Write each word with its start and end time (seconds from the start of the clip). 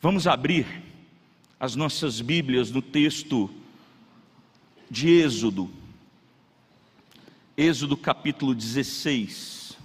Vamos 0.00 0.28
abrir 0.28 0.64
as 1.58 1.74
nossas 1.74 2.20
Bíblias 2.20 2.70
no 2.70 2.80
texto 2.80 3.50
de 4.88 5.08
Êxodo, 5.08 5.68
Êxodo 7.56 7.96
capítulo 7.96 8.54
16. 8.54 9.76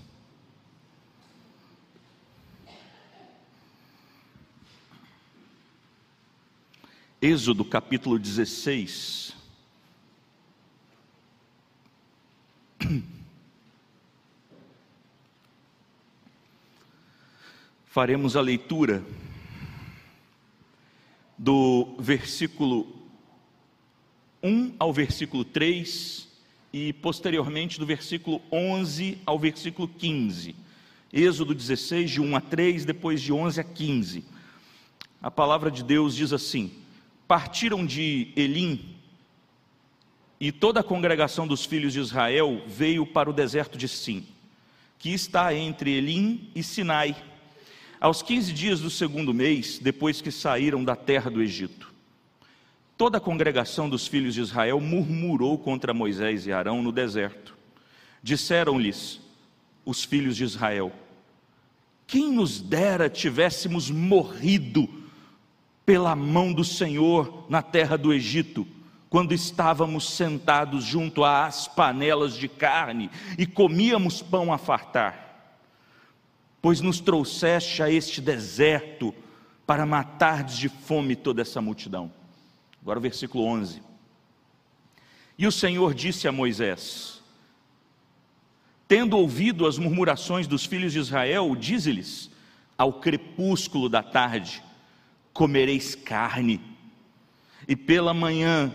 Êxodo 7.19 7.65
capítulo 7.65 8.19
16. 8.19 9.35
Faremos 17.87 18.35
a 18.35 18.41
leitura 18.41 19.03
do 21.43 21.93
versículo 21.99 22.87
1 24.41 24.75
ao 24.79 24.93
versículo 24.93 25.43
3 25.43 26.25
e 26.71 26.93
posteriormente 26.93 27.77
do 27.77 27.85
versículo 27.85 28.41
11 28.49 29.17
ao 29.25 29.37
versículo 29.37 29.89
15. 29.89 30.55
Êxodo 31.11 31.53
16, 31.53 32.11
de 32.11 32.21
1 32.21 32.35
a 32.37 32.39
3, 32.39 32.85
depois 32.85 33.21
de 33.21 33.33
11 33.33 33.59
a 33.59 33.63
15. 33.65 34.23
A 35.21 35.29
palavra 35.29 35.69
de 35.69 35.83
Deus 35.83 36.15
diz 36.15 36.31
assim: 36.31 36.71
Partiram 37.27 37.85
de 37.85 38.31
Elim 38.37 38.95
e 40.39 40.49
toda 40.49 40.79
a 40.79 40.83
congregação 40.83 41.45
dos 41.45 41.65
filhos 41.65 41.91
de 41.91 41.99
Israel 41.99 42.63
veio 42.65 43.05
para 43.05 43.29
o 43.29 43.33
deserto 43.33 43.77
de 43.77 43.89
Sim, 43.89 44.25
que 44.97 45.09
está 45.09 45.53
entre 45.53 45.91
Elim 45.91 46.49
e 46.55 46.63
Sinai 46.63 47.32
aos 48.03 48.21
15 48.21 48.51
dias 48.51 48.81
do 48.81 48.89
segundo 48.89 49.33
mês, 49.33 49.79
depois 49.79 50.19
que 50.19 50.29
saíram 50.29 50.83
da 50.83 50.93
terra 50.93 51.31
do 51.31 51.41
Egito, 51.41 51.89
toda 52.97 53.17
a 53.17 53.21
congregação 53.21 53.87
dos 53.87 54.05
filhos 54.05 54.33
de 54.33 54.41
Israel 54.41 54.81
murmurou 54.81 55.57
contra 55.57 55.93
Moisés 55.93 56.45
e 56.45 56.51
Arão 56.51 56.83
no 56.83 56.91
deserto. 56.91 57.55
Disseram-lhes 58.21 59.21
os 59.85 60.03
filhos 60.03 60.35
de 60.35 60.43
Israel: 60.43 60.91
Quem 62.05 62.29
nos 62.29 62.59
dera 62.59 63.09
tivéssemos 63.09 63.89
morrido 63.89 64.85
pela 65.85 66.13
mão 66.13 66.51
do 66.51 66.65
Senhor 66.65 67.45
na 67.49 67.61
terra 67.61 67.97
do 67.97 68.13
Egito, 68.13 68.67
quando 69.09 69.33
estávamos 69.33 70.09
sentados 70.09 70.83
junto 70.83 71.23
às 71.23 71.69
panelas 71.69 72.35
de 72.35 72.49
carne 72.49 73.09
e 73.37 73.45
comíamos 73.45 74.21
pão 74.21 74.51
a 74.51 74.57
fartar 74.57 75.23
pois 76.63 76.79
nos 76.79 77.01
trouxeste 77.01 77.83
a 77.83 77.91
este 77.91 78.21
deserto 78.21 79.13
para 79.67 79.85
matar 79.85 80.45
de 80.45 80.69
fome 80.69 81.13
toda 81.13 81.41
essa 81.41 81.61
multidão. 81.61 82.09
Agora 82.81 82.99
o 82.99 83.01
versículo 83.01 83.43
11. 83.43 83.83
E 85.37 85.45
o 85.45 85.51
Senhor 85.51 85.93
disse 85.93 86.25
a 86.25 86.31
Moisés: 86.31 87.21
Tendo 88.87 89.17
ouvido 89.17 89.67
as 89.67 89.77
murmurações 89.77 90.47
dos 90.47 90.65
filhos 90.65 90.93
de 90.93 90.99
Israel, 90.99 91.53
dize-lhes: 91.53 92.31
Ao 92.77 92.93
crepúsculo 92.93 93.89
da 93.89 94.01
tarde 94.01 94.63
comereis 95.33 95.95
carne, 95.95 96.61
e 97.67 97.75
pela 97.75 98.13
manhã 98.13 98.73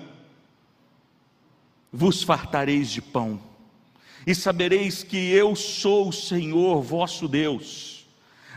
vos 1.90 2.22
fartareis 2.22 2.90
de 2.90 3.00
pão 3.00 3.47
e 4.28 4.34
sabereis 4.34 5.02
que 5.02 5.16
eu 5.16 5.56
sou 5.56 6.10
o 6.10 6.12
Senhor 6.12 6.82
vosso 6.82 7.26
Deus. 7.26 8.04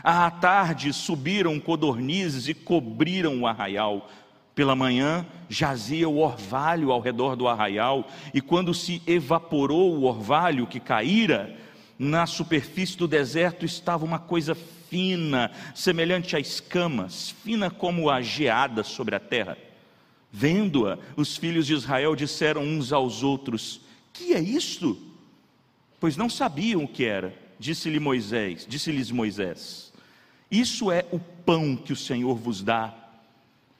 À 0.04 0.30
tarde 0.30 0.92
subiram 0.92 1.58
codornizes 1.58 2.46
e 2.46 2.52
cobriram 2.52 3.40
o 3.40 3.46
arraial. 3.46 4.10
Pela 4.54 4.76
manhã 4.76 5.26
jazia 5.48 6.06
o 6.06 6.18
orvalho 6.18 6.92
ao 6.92 7.00
redor 7.00 7.36
do 7.36 7.48
arraial, 7.48 8.06
e 8.34 8.40
quando 8.42 8.74
se 8.74 9.00
evaporou 9.06 9.96
o 9.96 10.02
orvalho 10.02 10.66
que 10.66 10.78
caíra, 10.78 11.56
na 11.98 12.26
superfície 12.26 12.98
do 12.98 13.08
deserto 13.08 13.64
estava 13.64 14.04
uma 14.04 14.18
coisa 14.18 14.54
fina, 14.54 15.50
semelhante 15.74 16.36
a 16.36 16.38
escamas, 16.38 17.30
fina 17.42 17.70
como 17.70 18.10
a 18.10 18.20
geada 18.20 18.84
sobre 18.84 19.14
a 19.14 19.20
terra. 19.20 19.56
Vendo-a, 20.30 20.98
os 21.16 21.34
filhos 21.34 21.66
de 21.66 21.72
Israel 21.72 22.14
disseram 22.14 22.62
uns 22.62 22.92
aos 22.92 23.22
outros: 23.22 23.80
Que 24.12 24.34
é 24.34 24.38
isto? 24.38 25.11
Pois 26.02 26.16
não 26.16 26.28
sabiam 26.28 26.82
o 26.82 26.88
que 26.88 27.04
era. 27.04 27.32
Disse-lhe 27.60 28.00
Moisés, 28.00 28.66
disse-lhes 28.68 29.12
Moisés: 29.12 29.92
Isso 30.50 30.90
é 30.90 31.06
o 31.12 31.20
pão 31.20 31.76
que 31.76 31.92
o 31.92 31.96
Senhor 31.96 32.34
vos 32.34 32.60
dá 32.60 32.92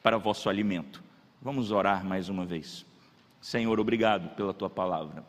para 0.04 0.18
vosso 0.18 0.48
alimento. 0.48 1.02
Vamos 1.42 1.72
orar 1.72 2.04
mais 2.04 2.28
uma 2.28 2.46
vez. 2.46 2.86
Senhor, 3.40 3.80
obrigado 3.80 4.36
pela 4.36 4.54
tua 4.54 4.70
palavra. 4.70 5.26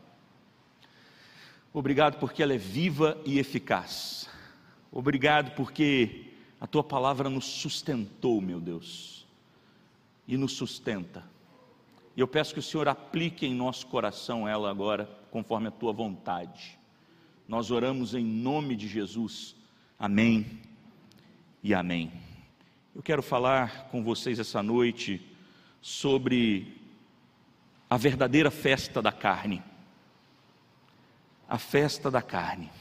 Obrigado 1.73 2.19
porque 2.19 2.43
ela 2.43 2.53
é 2.53 2.59
viva 2.59 3.19
e 3.25 3.39
eficaz. 3.39 4.29
Obrigado 4.91 5.55
porque 5.55 6.25
a 6.61 6.67
tua 6.67 6.83
palavra 6.83 7.27
nos 7.27 7.45
sustentou, 7.45 8.39
meu 8.39 8.59
Deus, 8.59 9.25
e 10.27 10.37
nos 10.37 10.51
sustenta. 10.51 11.23
E 12.15 12.19
eu 12.21 12.27
peço 12.27 12.53
que 12.53 12.59
o 12.59 12.63
Senhor 12.63 12.87
aplique 12.87 13.47
em 13.47 13.55
nosso 13.55 13.87
coração 13.87 14.47
ela 14.47 14.69
agora, 14.69 15.09
conforme 15.31 15.69
a 15.69 15.71
tua 15.71 15.91
vontade. 15.91 16.82
Nós 17.47 17.71
oramos 17.71 18.13
em 18.13 18.23
nome 18.23 18.73
de 18.73 18.87
Jesus. 18.87 19.53
Amém 19.99 20.61
e 21.61 21.73
amém. 21.73 22.11
Eu 22.95 23.03
quero 23.03 23.21
falar 23.21 23.89
com 23.89 24.01
vocês 24.01 24.39
essa 24.39 24.63
noite 24.63 25.21
sobre 25.81 26.81
a 27.89 27.97
verdadeira 27.97 28.49
festa 28.49 29.01
da 29.01 29.11
carne. 29.11 29.61
A 31.47 31.57
festa 31.57 32.09
da 32.09 32.21
carne. 32.21 32.71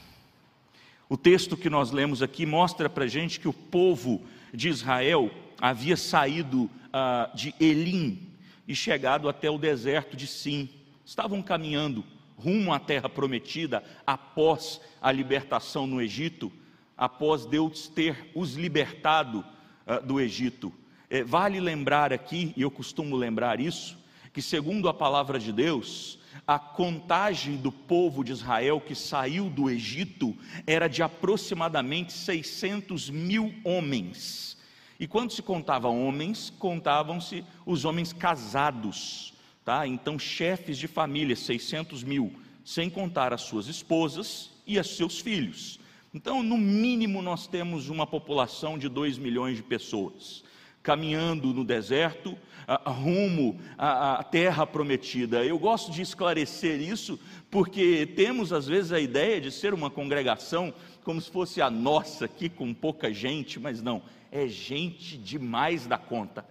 O 1.09 1.17
texto 1.17 1.57
que 1.57 1.69
nós 1.69 1.91
lemos 1.91 2.21
aqui 2.21 2.45
mostra 2.45 2.89
para 2.89 3.05
gente 3.05 3.41
que 3.41 3.49
o 3.49 3.53
povo 3.53 4.23
de 4.53 4.69
Israel 4.69 5.29
havia 5.59 5.97
saído 5.97 6.63
uh, 6.63 7.35
de 7.35 7.53
Elim 7.59 8.29
e 8.65 8.73
chegado 8.73 9.27
até 9.27 9.49
o 9.49 9.57
deserto 9.57 10.15
de 10.15 10.25
Sim. 10.25 10.69
Estavam 11.05 11.41
caminhando 11.41 12.05
rumo 12.37 12.73
à 12.73 12.79
terra 12.79 13.09
prometida 13.09 13.83
após 14.05 14.79
a 15.01 15.11
libertação 15.11 15.87
no 15.87 16.01
Egito, 16.01 16.51
após 16.97 17.45
Deus 17.45 17.87
ter 17.87 18.31
os 18.35 18.53
libertado 18.55 19.45
uh, 19.85 20.05
do 20.05 20.19
Egito. 20.19 20.73
É, 21.09 21.23
vale 21.23 21.59
lembrar 21.59 22.11
aqui, 22.11 22.53
e 22.57 22.61
eu 22.61 22.71
costumo 22.71 23.15
lembrar 23.15 23.59
isso, 23.59 23.97
que 24.31 24.41
segundo 24.41 24.89
a 24.89 24.93
palavra 24.93 25.39
de 25.39 25.51
Deus, 25.51 26.19
a 26.47 26.57
contagem 26.57 27.55
do 27.55 27.71
povo 27.71 28.23
de 28.23 28.31
Israel 28.31 28.81
que 28.81 28.95
saiu 28.95 29.49
do 29.49 29.69
Egito 29.69 30.35
era 30.65 30.87
de 30.87 31.03
aproximadamente 31.03 32.11
600 32.13 33.09
mil 33.09 33.53
homens. 33.63 34.57
E 34.99 35.07
quando 35.07 35.31
se 35.31 35.41
contava 35.41 35.87
homens, 35.87 36.49
contavam-se 36.57 37.45
os 37.65 37.85
homens 37.85 38.11
casados 38.11 39.32
tá? 39.63 39.87
Então, 39.87 40.19
chefes 40.19 40.77
de 40.77 40.87
família, 40.87 41.35
600 41.35 42.03
mil, 42.03 42.33
sem 42.63 42.89
contar 42.89 43.33
as 43.33 43.41
suas 43.41 43.67
esposas 43.67 44.51
e 44.65 44.79
os 44.79 44.95
seus 44.95 45.19
filhos. 45.19 45.79
Então, 46.13 46.43
no 46.43 46.57
mínimo, 46.57 47.21
nós 47.21 47.47
temos 47.47 47.89
uma 47.89 48.05
população 48.05 48.77
de 48.77 48.87
2 48.87 49.17
milhões 49.17 49.57
de 49.57 49.63
pessoas 49.63 50.43
caminhando 50.83 51.53
no 51.53 51.63
deserto, 51.63 52.37
rumo 52.85 53.57
à 53.77 54.21
terra 54.21 54.67
prometida. 54.67 55.43
Eu 55.43 55.57
gosto 55.57 55.91
de 55.91 56.01
esclarecer 56.01 56.81
isso, 56.81 57.17
porque 57.49 58.05
temos 58.05 58.51
às 58.51 58.67
vezes 58.67 58.91
a 58.91 58.99
ideia 58.99 59.39
de 59.39 59.49
ser 59.49 59.73
uma 59.73 59.89
congregação 59.89 60.73
como 61.03 61.21
se 61.21 61.31
fosse 61.31 61.61
a 61.61 61.69
nossa 61.69 62.25
aqui, 62.25 62.49
com 62.49 62.73
pouca 62.73 63.13
gente, 63.13 63.59
mas 63.59 63.81
não, 63.81 64.03
é 64.31 64.47
gente 64.47 65.17
demais 65.17 65.87
da 65.87 65.97
conta. 65.97 66.45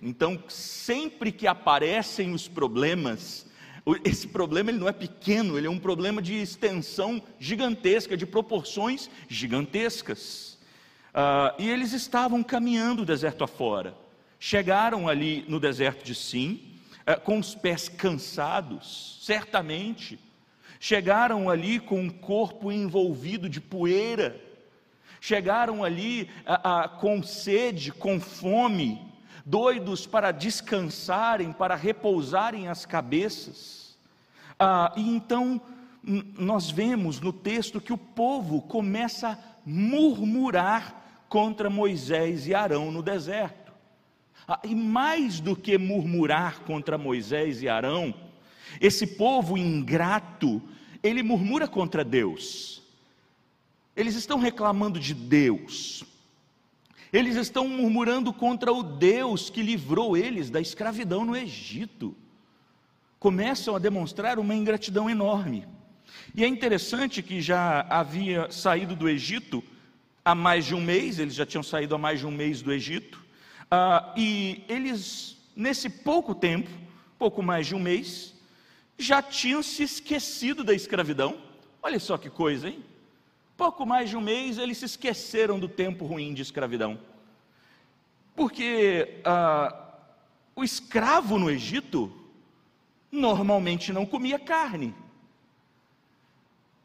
Então, 0.00 0.42
sempre 0.48 1.32
que 1.32 1.46
aparecem 1.46 2.32
os 2.32 2.46
problemas, 2.46 3.46
esse 4.04 4.28
problema 4.28 4.70
ele 4.70 4.78
não 4.78 4.88
é 4.88 4.92
pequeno, 4.92 5.58
ele 5.58 5.66
é 5.66 5.70
um 5.70 5.78
problema 5.78 6.22
de 6.22 6.34
extensão 6.34 7.22
gigantesca, 7.38 8.16
de 8.16 8.24
proporções 8.24 9.10
gigantescas. 9.28 10.58
Uh, 11.08 11.60
e 11.60 11.68
eles 11.68 11.92
estavam 11.92 12.42
caminhando 12.44 13.02
o 13.02 13.06
deserto 13.06 13.42
afora. 13.42 13.94
Chegaram 14.38 15.08
ali 15.08 15.44
no 15.48 15.58
deserto 15.58 16.04
de 16.04 16.14
Sim, 16.14 16.60
uh, 17.00 17.20
com 17.20 17.38
os 17.38 17.56
pés 17.56 17.88
cansados, 17.88 19.18
certamente. 19.22 20.18
Chegaram 20.78 21.50
ali 21.50 21.80
com 21.80 22.06
o 22.06 22.12
corpo 22.12 22.70
envolvido 22.70 23.48
de 23.48 23.60
poeira. 23.60 24.40
Chegaram 25.20 25.82
ali 25.82 26.30
uh, 26.46 27.00
com 27.00 27.20
sede, 27.20 27.90
com 27.90 28.20
fome 28.20 29.07
doidos 29.48 30.06
para 30.06 30.30
descansarem, 30.30 31.52
para 31.52 31.74
repousarem 31.74 32.68
as 32.68 32.84
cabeças. 32.84 33.96
Ah, 34.58 34.92
e 34.94 35.08
então 35.08 35.58
nós 36.38 36.70
vemos 36.70 37.18
no 37.18 37.32
texto 37.32 37.80
que 37.80 37.92
o 37.92 37.98
povo 37.98 38.60
começa 38.60 39.30
a 39.30 39.38
murmurar 39.64 41.24
contra 41.30 41.70
Moisés 41.70 42.46
e 42.46 42.54
Arão 42.54 42.92
no 42.92 43.02
deserto. 43.02 43.72
Ah, 44.46 44.60
e 44.62 44.74
mais 44.74 45.40
do 45.40 45.56
que 45.56 45.78
murmurar 45.78 46.60
contra 46.60 46.98
Moisés 46.98 47.62
e 47.62 47.70
Arão, 47.70 48.14
esse 48.78 49.06
povo 49.06 49.56
ingrato, 49.56 50.60
ele 51.02 51.22
murmura 51.22 51.66
contra 51.66 52.04
Deus. 52.04 52.82
Eles 53.96 54.14
estão 54.14 54.38
reclamando 54.38 55.00
de 55.00 55.14
Deus. 55.14 56.04
Eles 57.12 57.36
estão 57.36 57.66
murmurando 57.66 58.32
contra 58.32 58.72
o 58.72 58.82
Deus 58.82 59.50
que 59.50 59.62
livrou 59.62 60.16
eles 60.16 60.50
da 60.50 60.60
escravidão 60.60 61.24
no 61.24 61.36
Egito. 61.36 62.16
Começam 63.18 63.74
a 63.74 63.78
demonstrar 63.78 64.38
uma 64.38 64.54
ingratidão 64.54 65.08
enorme. 65.08 65.66
E 66.34 66.44
é 66.44 66.46
interessante 66.46 67.22
que 67.22 67.40
já 67.40 67.86
havia 67.88 68.50
saído 68.50 68.94
do 68.94 69.08
Egito 69.08 69.62
há 70.24 70.34
mais 70.34 70.66
de 70.66 70.74
um 70.74 70.80
mês, 70.80 71.18
eles 71.18 71.34
já 71.34 71.46
tinham 71.46 71.62
saído 71.62 71.94
há 71.94 71.98
mais 71.98 72.20
de 72.20 72.26
um 72.26 72.30
mês 72.30 72.60
do 72.60 72.72
Egito, 72.72 73.24
ah, 73.70 74.12
e 74.16 74.62
eles, 74.68 75.38
nesse 75.56 75.88
pouco 75.88 76.34
tempo, 76.34 76.70
pouco 77.18 77.42
mais 77.42 77.66
de 77.66 77.74
um 77.74 77.78
mês, 77.78 78.34
já 78.98 79.22
tinham 79.22 79.62
se 79.62 79.82
esquecido 79.82 80.62
da 80.62 80.74
escravidão. 80.74 81.38
Olha 81.82 81.98
só 81.98 82.18
que 82.18 82.28
coisa, 82.28 82.68
hein? 82.68 82.82
Pouco 83.58 83.84
mais 83.84 84.08
de 84.08 84.16
um 84.16 84.20
mês 84.20 84.56
eles 84.56 84.78
se 84.78 84.84
esqueceram 84.84 85.58
do 85.58 85.68
tempo 85.68 86.06
ruim 86.06 86.32
de 86.32 86.42
escravidão. 86.42 86.96
Porque 88.36 89.20
ah, 89.24 89.94
o 90.54 90.62
escravo 90.62 91.40
no 91.40 91.50
Egito 91.50 92.12
normalmente 93.10 93.92
não 93.92 94.06
comia 94.06 94.38
carne. 94.38 94.94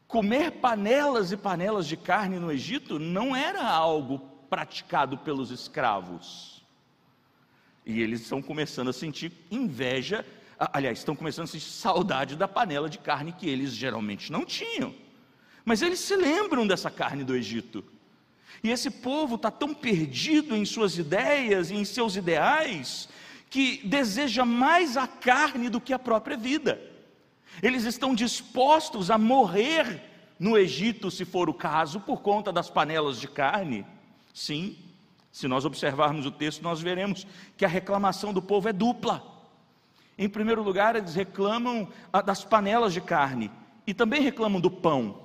Comer 0.08 0.50
panelas 0.50 1.30
e 1.30 1.36
panelas 1.36 1.86
de 1.86 1.96
carne 1.96 2.40
no 2.40 2.50
Egito 2.50 2.98
não 2.98 3.36
era 3.36 3.64
algo 3.64 4.18
praticado 4.50 5.16
pelos 5.18 5.52
escravos. 5.52 6.60
E 7.86 8.02
eles 8.02 8.22
estão 8.22 8.42
começando 8.42 8.88
a 8.88 8.92
sentir 8.92 9.30
inveja, 9.48 10.26
aliás, 10.58 10.98
estão 10.98 11.14
começando 11.14 11.44
a 11.44 11.52
sentir 11.52 11.70
saudade 11.70 12.34
da 12.34 12.48
panela 12.48 12.90
de 12.90 12.98
carne 12.98 13.30
que 13.30 13.48
eles 13.48 13.70
geralmente 13.70 14.32
não 14.32 14.44
tinham. 14.44 14.92
Mas 15.64 15.82
eles 15.82 16.00
se 16.00 16.14
lembram 16.14 16.66
dessa 16.66 16.90
carne 16.90 17.24
do 17.24 17.34
Egito. 17.34 17.84
E 18.62 18.70
esse 18.70 18.90
povo 18.90 19.36
está 19.36 19.50
tão 19.50 19.74
perdido 19.74 20.56
em 20.56 20.64
suas 20.64 20.96
ideias 20.98 21.70
e 21.70 21.74
em 21.74 21.84
seus 21.84 22.16
ideais, 22.16 23.08
que 23.50 23.86
deseja 23.86 24.44
mais 24.44 24.96
a 24.96 25.06
carne 25.06 25.68
do 25.68 25.80
que 25.80 25.92
a 25.92 25.98
própria 25.98 26.36
vida. 26.36 26.80
Eles 27.62 27.84
estão 27.84 28.14
dispostos 28.14 29.10
a 29.10 29.18
morrer 29.18 30.02
no 30.38 30.56
Egito, 30.56 31.10
se 31.10 31.24
for 31.24 31.48
o 31.48 31.54
caso, 31.54 32.00
por 32.00 32.20
conta 32.20 32.52
das 32.52 32.68
panelas 32.68 33.20
de 33.20 33.28
carne. 33.28 33.86
Sim, 34.32 34.76
se 35.30 35.46
nós 35.46 35.64
observarmos 35.64 36.26
o 36.26 36.30
texto, 36.30 36.62
nós 36.62 36.80
veremos 36.80 37.26
que 37.56 37.64
a 37.64 37.68
reclamação 37.68 38.32
do 38.32 38.42
povo 38.42 38.68
é 38.68 38.72
dupla. 38.72 39.22
Em 40.16 40.28
primeiro 40.28 40.62
lugar, 40.62 40.96
eles 40.96 41.14
reclamam 41.14 41.88
ah, 42.12 42.22
das 42.22 42.44
panelas 42.44 42.92
de 42.92 43.00
carne 43.00 43.50
e 43.86 43.92
também 43.92 44.22
reclamam 44.22 44.60
do 44.60 44.70
pão. 44.70 45.23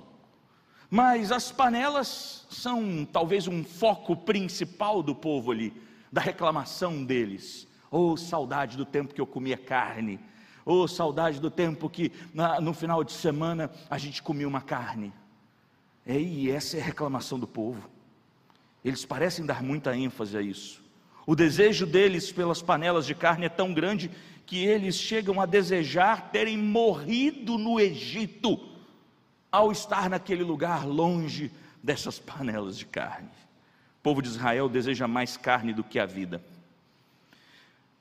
Mas 0.89 1.31
as 1.31 1.51
panelas 1.51 2.47
são 2.49 3.07
talvez 3.11 3.47
um 3.47 3.63
foco 3.63 4.15
principal 4.15 5.03
do 5.03 5.13
povo 5.13 5.51
ali, 5.51 5.73
da 6.11 6.19
reclamação 6.19 7.03
deles. 7.03 7.67
Oh, 7.91 8.17
saudade 8.17 8.75
do 8.75 8.85
tempo 8.85 9.13
que 9.13 9.21
eu 9.21 9.27
comia 9.27 9.57
carne. 9.57 10.19
Oh, 10.65 10.87
saudade 10.87 11.39
do 11.39 11.51
tempo 11.51 11.89
que 11.89 12.11
no 12.61 12.73
final 12.73 13.03
de 13.03 13.11
semana 13.11 13.71
a 13.89 13.97
gente 13.97 14.21
comia 14.21 14.47
uma 14.47 14.61
carne. 14.61 15.13
E 16.05 16.49
essa 16.49 16.77
é 16.77 16.81
a 16.81 16.85
reclamação 16.85 17.39
do 17.39 17.47
povo. 17.47 17.89
Eles 18.83 19.05
parecem 19.05 19.45
dar 19.45 19.61
muita 19.61 19.95
ênfase 19.95 20.37
a 20.37 20.41
isso. 20.41 20.83
O 21.25 21.35
desejo 21.35 21.85
deles 21.85 22.31
pelas 22.31 22.61
panelas 22.61 23.05
de 23.05 23.13
carne 23.13 23.45
é 23.45 23.49
tão 23.49 23.73
grande 23.73 24.09
que 24.45 24.65
eles 24.65 24.95
chegam 24.95 25.39
a 25.39 25.45
desejar 25.45 26.31
terem 26.31 26.57
morrido 26.57 27.57
no 27.57 27.79
Egito, 27.79 28.57
ao 29.51 29.71
estar 29.71 30.09
naquele 30.09 30.43
lugar 30.43 30.85
longe 30.85 31.51
dessas 31.81 32.19
panelas 32.19 32.77
de 32.77 32.85
carne. 32.85 33.29
O 33.99 34.01
povo 34.01 34.21
de 34.21 34.29
Israel 34.29 34.69
deseja 34.69 35.07
mais 35.07 35.37
carne 35.37 35.73
do 35.73 35.83
que 35.83 35.99
a 35.99 36.05
vida. 36.05 36.41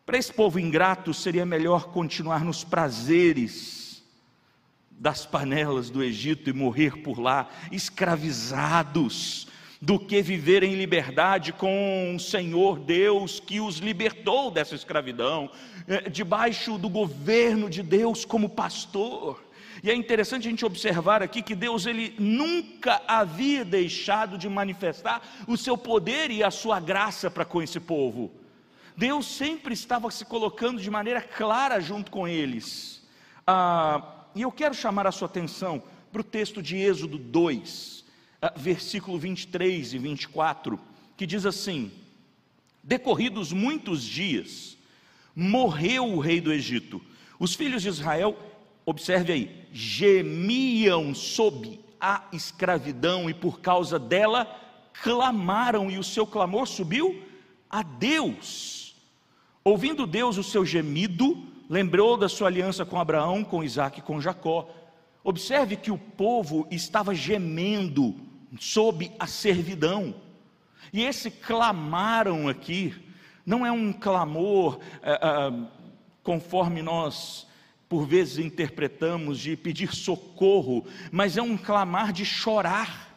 Para 0.05 0.17
esse 0.17 0.33
povo 0.33 0.59
ingrato, 0.59 1.13
seria 1.13 1.45
melhor 1.45 1.89
continuar 1.89 2.45
nos 2.45 2.65
prazeres 2.65 4.03
das 4.91 5.25
panelas 5.27 5.91
do 5.91 6.03
Egito 6.03 6.51
e 6.51 6.53
morrer 6.53 7.03
por 7.03 7.21
lá, 7.21 7.49
escravizados, 7.71 9.47
do 9.81 9.99
que 9.99 10.21
viver 10.21 10.65
em 10.65 10.75
liberdade 10.75 11.53
com 11.53 12.17
o 12.17 12.19
Senhor 12.19 12.81
Deus 12.81 13.39
que 13.39 13.61
os 13.61 13.77
libertou 13.77 14.51
dessa 14.51 14.75
escravidão, 14.75 15.51
eh, 15.87 16.11
debaixo 16.11 16.77
do 16.77 16.89
governo 16.89 17.71
de 17.71 17.83
Deus 17.83 18.25
como 18.25 18.49
pastor. 18.49 19.41
E 19.83 19.91
é 19.91 19.95
interessante 19.95 20.47
a 20.47 20.51
gente 20.51 20.65
observar 20.65 21.23
aqui 21.23 21.43
que 21.43 21.55
Deus 21.55 21.87
ele 21.87 22.15
nunca 22.19 23.03
havia 23.07 23.65
deixado 23.65 24.37
de 24.37 24.49
manifestar 24.49 25.23
o 25.47 25.57
seu 25.57 25.77
poder 25.77 26.31
e 26.31 26.43
a 26.43 26.51
sua 26.51 26.81
graça 26.81 27.31
para 27.31 27.45
com 27.45 27.63
esse 27.63 27.79
povo. 27.79 28.31
Deus 28.97 29.27
sempre 29.27 29.75
estava 29.75 30.11
se 30.11 30.25
colocando 30.25 30.83
de 30.83 30.91
maneira 30.91 31.23
clara 31.23 31.81
junto 31.81 32.11
com 32.11 32.27
eles. 32.27 33.07
Ah, 33.47 34.27
e 34.35 34.43
eu 34.43 34.51
quero 34.51 34.75
chamar 34.75 35.07
a 35.07 35.13
sua 35.13 35.27
atenção 35.27 35.83
para 36.11 36.21
o 36.21 36.25
texto 36.25 36.61
de 36.61 36.77
Êxodo 36.77 37.17
2, 37.17 38.05
ah, 38.43 38.53
versículo 38.57 39.17
23 39.17 39.95
e 39.95 39.99
24, 39.99 40.81
que 41.17 41.27
diz 41.27 41.47
assim: 41.47 41.93
Decorridos 42.83 43.53
muitos 43.53 44.03
dias, 44.03 44.77
morreu 45.35 46.05
o 46.05 46.19
rei 46.19 46.41
do 46.41 46.53
Egito. 46.53 47.01
Os 47.39 47.55
filhos 47.55 47.83
de 47.83 47.89
Israel, 47.89 48.37
observe 48.89 49.35
aí, 49.35 49.69
gemiam 49.71 51.15
sob 51.15 51.79
a 52.01 52.25
escravidão 52.33 53.29
e 53.29 53.35
por 53.35 53.61
causa 53.61 53.99
dela 53.99 54.47
clamaram, 55.03 55.91
e 55.91 55.99
o 55.99 56.03
seu 56.03 56.27
clamor 56.27 56.67
subiu 56.67 57.23
a 57.69 57.83
Deus. 57.83 58.97
Ouvindo 59.63 60.07
Deus 60.07 60.39
o 60.39 60.43
seu 60.43 60.65
gemido, 60.65 61.37
lembrou 61.69 62.17
da 62.17 62.31
sua 62.31 62.49
aliança 62.49 62.87
com 62.87 62.99
Abraão, 62.99 63.45
com 63.45 63.63
Isaac 63.63 63.99
e 63.99 64.03
com 64.03 64.23
Jacó. 64.23 64.71
Observe 65.23 65.77
que 65.77 65.91
o 65.91 65.99
povo 65.99 66.67
estava 66.71 67.15
gemendo 67.15 68.15
sob 68.59 69.13
a 69.19 69.27
servidão. 69.27 70.15
E 70.95 71.05
esse 71.05 71.31
clamaram 71.31 72.49
aqui, 72.49 72.95
não 73.45 73.67
é 73.67 73.71
um 73.71 73.93
clamor 73.93 74.79
é, 75.03 75.13
é, 75.13 75.69
conforme 76.23 76.81
nós 76.81 77.48
por 77.89 78.07
vezes 78.07 78.39
interpretamos 78.39 79.39
de 79.39 79.57
pedir 79.57 79.95
socorro, 79.95 80.87
mas 81.11 81.37
é 81.37 81.43
um 81.43 81.57
clamar 81.57 82.13
de 82.13 82.25
chorar. 82.25 83.17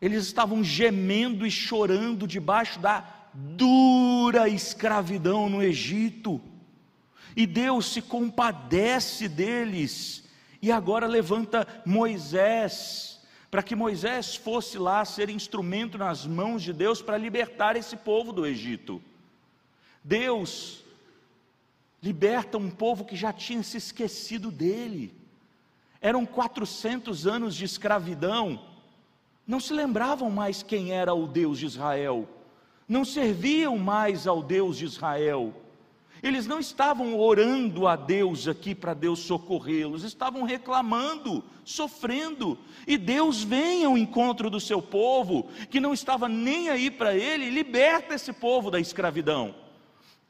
Eles 0.00 0.26
estavam 0.26 0.62
gemendo 0.62 1.46
e 1.46 1.50
chorando 1.50 2.26
debaixo 2.26 2.78
da 2.78 3.02
dura 3.32 4.48
escravidão 4.48 5.48
no 5.48 5.62
Egito. 5.62 6.40
E 7.34 7.46
Deus 7.46 7.92
se 7.92 8.02
compadece 8.02 9.28
deles. 9.28 10.24
E 10.60 10.70
agora 10.70 11.06
levanta 11.06 11.66
Moisés, 11.86 13.20
para 13.50 13.62
que 13.62 13.74
Moisés 13.74 14.36
fosse 14.36 14.76
lá 14.76 15.04
ser 15.04 15.30
instrumento 15.30 15.96
nas 15.96 16.26
mãos 16.26 16.62
de 16.62 16.72
Deus 16.72 17.00
para 17.00 17.16
libertar 17.16 17.76
esse 17.76 17.96
povo 17.96 18.32
do 18.32 18.44
Egito. 18.44 19.00
Deus 20.04 20.84
liberta 22.02 22.58
um 22.58 22.70
povo 22.70 23.04
que 23.04 23.16
já 23.16 23.32
tinha 23.32 23.62
se 23.62 23.76
esquecido 23.76 24.50
dele. 24.50 25.14
Eram 26.00 26.24
400 26.24 27.26
anos 27.26 27.54
de 27.54 27.64
escravidão, 27.64 28.62
não 29.46 29.58
se 29.58 29.72
lembravam 29.72 30.30
mais 30.30 30.62
quem 30.62 30.92
era 30.92 31.12
o 31.14 31.26
Deus 31.26 31.58
de 31.58 31.66
Israel 31.66 32.28
não 32.88 33.04
serviam 33.04 33.76
mais 33.76 34.26
ao 34.26 34.42
Deus 34.42 34.78
de 34.78 34.86
Israel. 34.86 35.52
Eles 36.20 36.46
não 36.46 36.58
estavam 36.58 37.16
orando 37.16 37.86
a 37.86 37.94
Deus 37.94 38.48
aqui 38.48 38.74
para 38.74 38.94
Deus 38.94 39.20
socorrê-los, 39.20 40.02
estavam 40.02 40.42
reclamando, 40.42 41.44
sofrendo. 41.64 42.58
E 42.88 42.96
Deus 42.96 43.44
vem 43.44 43.84
ao 43.84 43.96
encontro 43.96 44.50
do 44.50 44.58
seu 44.58 44.82
povo, 44.82 45.48
que 45.70 45.78
não 45.78 45.92
estava 45.92 46.28
nem 46.28 46.70
aí 46.70 46.90
para 46.90 47.14
ele, 47.14 47.44
e 47.44 47.50
liberta 47.50 48.14
esse 48.14 48.32
povo 48.32 48.70
da 48.70 48.80
escravidão. 48.80 49.54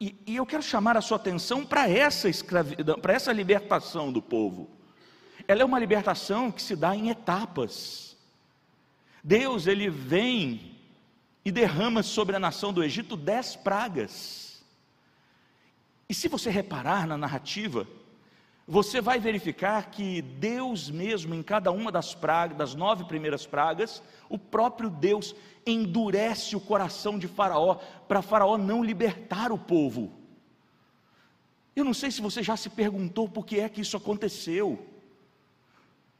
E, 0.01 0.15
e 0.27 0.37
eu 0.37 0.47
quero 0.47 0.63
chamar 0.63 0.97
a 0.97 1.01
sua 1.01 1.17
atenção 1.17 1.65
para 1.65 1.89
essa 1.89 2.29
escravidão, 2.29 2.99
para 3.01 3.13
essa 3.13 3.33
libertação 3.33 4.13
do 4.13 4.23
povo. 4.23 4.71
Ela 5.47 5.63
é 5.63 5.65
uma 5.65 5.79
libertação 5.79 6.51
que 6.53 6.63
se 6.63 6.77
dá 6.77 6.95
em 6.95 7.11
etapas. 7.11 8.17
Deus, 9.25 9.67
ele 9.67 9.91
vem 9.91 10.77
e 11.45 11.51
derrama 11.51 12.03
sobre 12.03 12.37
a 12.37 12.39
nação 12.39 12.73
do 12.73 12.85
Egito 12.85 13.17
dez 13.17 13.57
pragas. 13.57 14.63
E 16.09 16.15
se 16.15 16.29
você 16.29 16.51
reparar 16.51 17.07
na 17.07 17.17
narrativa, 17.17 17.87
você 18.71 19.01
vai 19.01 19.19
verificar 19.19 19.91
que 19.91 20.21
Deus 20.21 20.91
mesmo, 20.91 21.35
em 21.35 21.43
cada 21.43 21.73
uma 21.73 21.91
das 21.91 22.15
pragas, 22.15 22.59
das 22.59 22.75
nove 22.75 23.05
primeiras 23.05 23.47
pragas, 23.47 24.03
o 24.29 24.37
próprio 24.37 24.91
Deus 24.91 25.35
endurece 25.67 26.55
o 26.55 26.61
coração 26.61 27.19
de 27.19 27.27
Faraó, 27.27 27.77
para 28.07 28.21
Faraó 28.21 28.59
não 28.59 28.85
libertar 28.85 29.51
o 29.51 29.59
povo. 29.59 30.13
Eu 31.75 31.83
não 31.83 31.95
sei 31.95 32.11
se 32.11 32.21
você 32.21 32.43
já 32.43 32.59
se 32.59 32.69
perguntou 32.69 33.27
por 33.27 33.47
que 33.47 33.59
é 33.59 33.71
que 33.71 33.81
isso 33.81 33.97
aconteceu. 33.97 34.79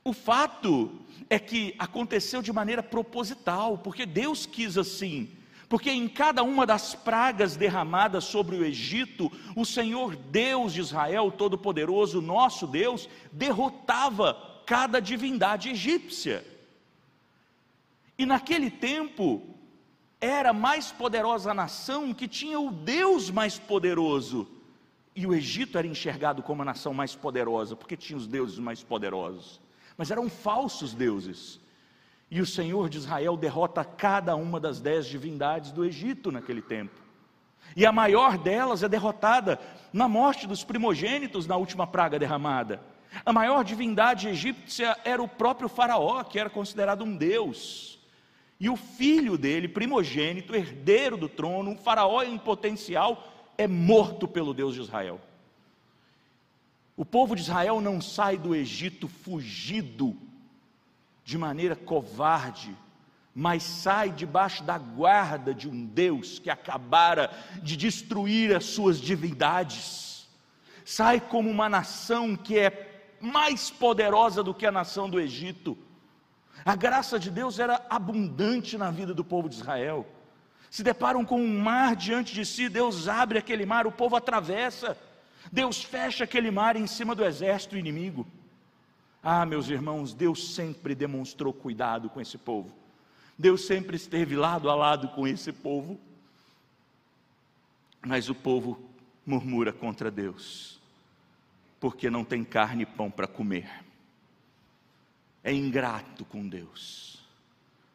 O 0.03 0.15
fato 0.15 0.91
é 1.29 1.39
que 1.39 1.75
aconteceu 1.79 2.41
de 2.41 2.51
maneira 2.51 2.83
proposital, 2.83 3.77
porque 3.77 4.07
Deus 4.07 4.47
quis 4.47 4.79
assim. 4.79 5.29
Porque 5.69 5.91
em 5.91 6.09
cada 6.09 6.43
uma 6.43 6.65
das 6.67 6.95
pragas 6.95 7.57
derramadas 7.57 8.25
sobre 8.25 8.57
o 8.57 8.65
Egito, 8.65 9.31
o 9.55 9.65
Senhor 9.65 10.17
Deus 10.17 10.73
de 10.73 10.81
Israel, 10.81 11.31
Todo-Poderoso, 11.31 12.23
nosso 12.23 12.67
Deus, 12.67 13.09
derrotava 13.31 14.63
cada 14.65 15.01
divindade 15.01 15.69
egípcia. 15.69 16.45
E 18.17 18.25
naquele 18.25 18.71
tempo, 18.71 19.43
era 20.21 20.53
mais 20.53 20.91
poderosa 20.91 21.51
a 21.51 21.55
nação 21.55 22.15
que 22.15 22.27
tinha 22.27 22.59
o 22.59 22.71
Deus 22.71 23.31
mais 23.31 23.59
poderoso. 23.59 24.49
E 25.15 25.27
o 25.27 25.35
Egito 25.35 25.77
era 25.77 25.87
enxergado 25.87 26.43
como 26.43 26.63
a 26.63 26.65
nação 26.65 26.95
mais 26.95 27.15
poderosa, 27.15 27.77
porque 27.77 27.97
tinha 27.97 28.17
os 28.17 28.27
deuses 28.27 28.59
mais 28.59 28.83
poderosos 28.83 29.61
mas 29.99 30.13
eram 30.13 30.31
falsos 30.31 30.95
deuses. 30.95 31.61
E 32.31 32.41
o 32.41 32.47
Senhor 32.47 32.89
de 32.89 32.99
Israel 32.99 33.37
derrota 33.37 33.85
cada 33.85 34.37
uma 34.37 34.61
das 34.61 34.81
dez 34.81 35.07
divindades 35.07 35.73
do 35.73 35.85
Egito 35.85 36.31
naquele 36.31 36.61
tempo. 36.61 37.01
E 37.75 37.87
a 37.87 37.93
maior 37.93 38.37
delas 38.37 38.83
é 38.83 38.89
derrotada 38.89 39.59
na 39.93 40.09
morte 40.09 40.47
dos 40.47 40.65
primogênitos 40.65 41.47
na 41.47 41.57
última 41.57 41.87
praga 41.87 42.19
derramada. 42.19 42.83
A 43.25 43.33
maior 43.33 43.65
divindade 43.65 44.29
egípcia 44.29 44.97
era 45.05 45.23
o 45.23 45.29
próprio 45.29 45.69
Faraó, 45.69 46.23
que 46.23 46.39
era 46.39 46.51
considerado 46.51 47.05
um 47.05 47.17
deus. 47.17 47.99
E 48.61 48.69
o 48.69 48.77
filho 48.77 49.39
dele, 49.39 49.69
primogênito, 49.69 50.55
herdeiro 50.55 51.17
do 51.17 51.29
trono, 51.29 51.71
um 51.71 51.79
Faraó 51.79 52.23
em 52.23 52.37
potencial, 52.37 53.25
é 53.57 53.67
morto 53.67 54.29
pelo 54.29 54.53
Deus 54.53 54.75
de 54.75 54.81
Israel. 54.81 55.21
O 56.97 57.05
povo 57.05 57.37
de 57.37 57.43
Israel 57.43 57.81
não 57.81 58.01
sai 58.01 58.37
do 58.37 58.55
Egito 58.55 59.07
fugido 59.09 60.17
de 61.29 61.37
maneira 61.37 61.77
covarde, 61.77 62.75
mas 63.35 63.63
sai 63.63 64.11
debaixo 64.11 64.65
da 64.65 64.79
guarda 64.79 65.53
de 65.53 65.69
um 65.69 65.85
Deus 65.85 66.39
que 66.39 66.49
acabara 66.49 67.31
de 67.63 67.77
destruir 67.77 68.57
as 68.57 68.65
suas 68.65 68.99
divindades. 68.99 70.27
Sai 70.87 71.21
como 71.21 71.51
uma 71.51 71.69
nação 71.69 72.35
que 72.35 72.59
é 72.59 73.13
mais 73.21 73.69
poderosa 73.69 74.43
do 74.43 74.55
que 74.55 74.65
a 74.65 74.73
nação 74.73 75.11
do 75.11 75.21
Egito. 75.21 75.77
A 76.65 76.75
graça 76.75 77.19
de 77.19 77.31
Deus 77.31 77.59
era 77.59 77.85
abundante 77.91 78.79
na 78.79 78.91
vida 78.91 79.13
do 79.13 79.23
povo 79.23 79.51
de 79.51 79.57
Israel. 79.57 80.07
Se 80.71 80.83
deparam 80.83 81.27
com 81.27 81.39
um 81.39 81.61
mar 81.61 81.95
diante 81.95 82.33
de 82.33 82.47
si, 82.47 82.71
Deus 82.71 83.07
abre 83.07 83.39
aquele 83.39 83.67
mar, 83.67 83.87
o 83.87 83.93
povo 83.93 84.17
atravessa. 84.17 84.97
Deus 85.53 85.85
fecha 85.85 86.25
aquele 86.25 86.51
mar 86.51 86.75
em 86.75 86.87
cima 86.87 87.15
do 87.15 87.23
exército 87.23 87.77
inimigo. 87.77 88.27
Ah, 89.23 89.45
meus 89.45 89.69
irmãos, 89.69 90.15
Deus 90.15 90.55
sempre 90.55 90.95
demonstrou 90.95 91.53
cuidado 91.53 92.09
com 92.09 92.21
esse 92.21 92.39
povo. 92.39 92.73
Deus 93.37 93.67
sempre 93.67 93.97
esteve 93.97 94.37
lado 94.37 94.71
a 94.71 94.75
lado 94.75 95.09
com 95.09 95.27
esse 95.27 95.53
povo. 95.53 95.99
Mas 98.07 98.29
o 98.29 98.35
povo 98.35 98.81
murmura 99.27 99.73
contra 99.73 100.11
Deus, 100.11 100.81
porque 101.79 102.09
não 102.09 102.25
tem 102.25 102.45
carne 102.45 102.85
e 102.85 102.87
pão 102.87 103.11
para 103.11 103.27
comer. 103.27 103.69
É 105.43 105.53
ingrato 105.53 106.25
com 106.25 106.49
Deus. 106.49 107.23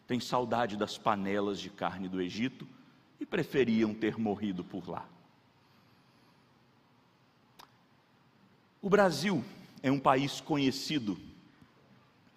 Tem 0.05 0.19
saudade 0.19 0.77
das 0.77 0.97
panelas 0.97 1.59
de 1.59 1.69
carne 1.69 2.07
do 2.07 2.21
Egito 2.21 2.67
e 3.19 3.25
preferiam 3.25 3.93
ter 3.93 4.17
morrido 4.19 4.63
por 4.63 4.87
lá. 4.87 5.05
O 8.81 8.89
Brasil 8.89 9.43
é 9.83 9.91
um 9.91 9.99
país 9.99 10.39
conhecido 10.39 11.19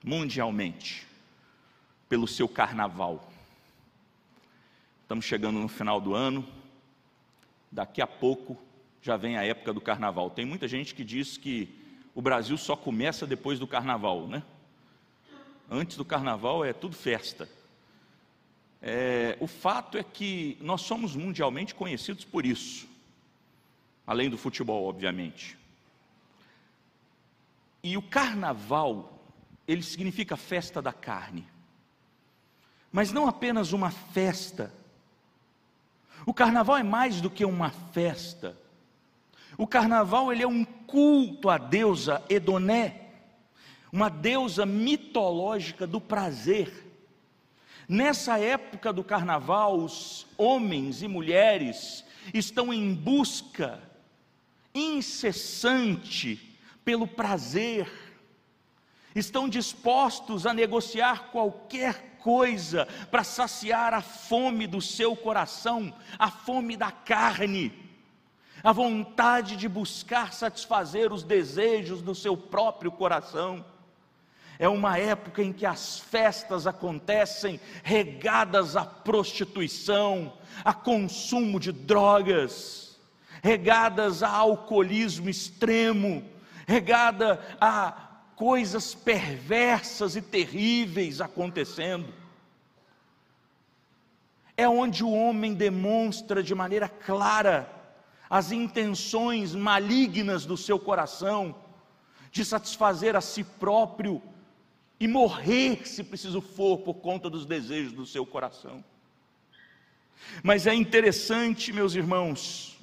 mundialmente 0.05 1.07
pelo 2.09 2.27
seu 2.27 2.49
carnaval. 2.49 3.33
Estamos 5.03 5.25
chegando 5.25 5.61
no 5.61 5.69
final 5.69 6.01
do 6.01 6.13
ano, 6.13 6.45
daqui 7.71 8.03
a 8.03 8.07
pouco 8.07 8.59
já 9.01 9.17
vem 9.17 9.39
a 9.39 9.45
época 9.45 9.73
do 9.73 9.81
carnaval. 9.81 10.29
Tem 10.29 10.45
muita 10.45 10.67
gente 10.67 10.93
que 10.93 11.05
diz 11.05 11.37
que 11.37 11.69
o 12.13 12.21
Brasil 12.21 12.59
só 12.59 12.75
começa 12.75 13.25
depois 13.25 13.61
do 13.61 13.67
carnaval, 13.67 14.27
né? 14.27 14.43
Antes 15.71 15.97
do 15.97 16.05
carnaval 16.05 16.65
é 16.65 16.73
tudo 16.73 16.97
festa. 16.97 17.49
É, 18.83 19.37
o 19.41 19.47
fato 19.47 19.97
é 19.97 20.03
que 20.03 20.59
nós 20.61 20.81
somos 20.81 21.15
mundialmente 21.15 21.75
conhecidos 21.75 22.25
por 22.25 22.45
isso, 22.45 22.89
além 24.05 24.29
do 24.29 24.37
futebol, 24.37 24.89
obviamente. 24.89 25.57
E 27.87 27.97
o 27.97 28.03
carnaval, 28.03 29.17
ele 29.65 29.81
significa 29.81 30.37
festa 30.37 30.83
da 30.83 30.93
carne. 30.93 31.47
Mas 32.91 33.13
não 33.13 33.29
apenas 33.29 33.73
uma 33.73 33.93
festa. 33.93 34.75
O 36.27 36.35
carnaval 36.35 36.79
é 36.79 36.83
mais 36.83 37.21
do 37.21 37.31
que 37.31 37.45
uma 37.45 37.71
festa. 37.71 38.59
O 39.57 39.69
carnaval 39.69 40.33
ele 40.33 40.43
é 40.43 40.49
um 40.49 40.65
culto 40.65 41.49
à 41.49 41.59
deusa 41.59 42.25
Edoné, 42.29 43.03
uma 43.93 44.09
deusa 44.09 44.67
mitológica 44.67 45.87
do 45.87 46.01
prazer. 46.01 46.93
Nessa 47.89 48.37
época 48.37 48.93
do 48.93 49.05
carnaval, 49.05 49.79
os 49.79 50.27
homens 50.37 51.03
e 51.03 51.07
mulheres 51.07 52.05
estão 52.35 52.75
em 52.75 52.93
busca 52.93 53.81
incessante 54.75 56.56
pelo 56.87 57.09
prazer, 57.09 57.91
estão 59.13 59.49
dispostos 59.49 60.47
a 60.47 60.55
negociar 60.55 61.33
qualquer 61.33 62.17
coisa 62.21 62.87
para 63.11 63.25
saciar 63.25 63.93
a 63.93 64.01
fome 64.01 64.69
do 64.69 64.81
seu 64.81 65.17
coração, 65.17 65.93
a 66.17 66.31
fome 66.31 66.77
da 66.77 66.93
carne, 66.93 67.73
a 68.63 68.71
vontade 68.71 69.57
de 69.57 69.69
buscar 69.69 70.33
satisfazer 70.33 71.13
os 71.13 71.25
desejos 71.25 72.01
do 72.03 72.15
seu 72.15 72.37
próprio 72.37 72.93
coração. 72.93 73.65
É 74.57 74.69
uma 74.69 74.97
época 74.97 75.43
em 75.43 75.53
que 75.53 75.67
as 75.67 75.99
festas 75.99 76.69
acontecem 76.69 77.61
regadas 77.83 78.77
à 78.77 78.85
prostituição, 78.85 80.33
a 80.65 80.73
consumo 80.73 81.59
de 81.59 81.73
drogas, 81.73 82.97
regadas 83.43 84.23
a 84.23 84.31
alcoolismo 84.31 85.29
extremo, 85.29 86.36
regada 86.67 87.41
a 87.61 87.93
coisas 88.35 88.95
perversas 88.95 90.17
e 90.17 90.21
terríveis 90.21 91.21
acontecendo. 91.21 92.13
É 94.57 94.69
onde 94.69 95.05
o 95.05 95.11
homem 95.11 95.55
demonstra 95.55 96.43
de 96.43 96.55
maneira 96.55 96.89
clara 96.89 97.71
as 98.29 98.51
intenções 98.51 99.55
malignas 99.55 100.45
do 100.45 100.57
seu 100.57 100.79
coração, 100.79 101.55
de 102.31 102.45
satisfazer 102.45 103.15
a 103.15 103.21
si 103.21 103.45
próprio 103.45 104.21
e 104.99 105.07
morrer, 105.07 105.87
se 105.87 106.03
preciso 106.03 106.41
for, 106.41 106.79
por 106.79 106.95
conta 106.95 107.31
dos 107.31 107.47
desejos 107.47 107.93
do 107.93 108.05
seu 108.05 108.27
coração. 108.27 108.85
Mas 110.43 110.67
é 110.67 110.75
interessante, 110.75 111.73
meus 111.73 111.95
irmãos, 111.95 112.76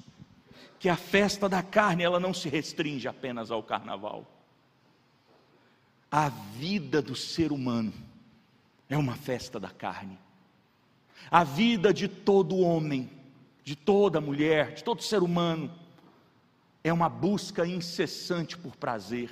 que 0.84 0.88
a 0.90 0.96
festa 0.98 1.48
da 1.48 1.62
carne 1.62 2.02
ela 2.02 2.20
não 2.20 2.34
se 2.34 2.46
restringe 2.46 3.08
apenas 3.08 3.50
ao 3.50 3.62
carnaval. 3.62 4.30
A 6.12 6.28
vida 6.28 7.00
do 7.00 7.16
ser 7.16 7.52
humano 7.52 7.90
é 8.86 8.98
uma 8.98 9.14
festa 9.14 9.58
da 9.58 9.70
carne. 9.70 10.18
A 11.30 11.42
vida 11.42 11.90
de 11.90 12.06
todo 12.06 12.58
homem, 12.58 13.10
de 13.62 13.74
toda 13.74 14.20
mulher, 14.20 14.74
de 14.74 14.84
todo 14.84 15.02
ser 15.02 15.22
humano 15.22 15.72
é 16.84 16.92
uma 16.92 17.08
busca 17.08 17.66
incessante 17.66 18.54
por 18.58 18.76
prazer. 18.76 19.30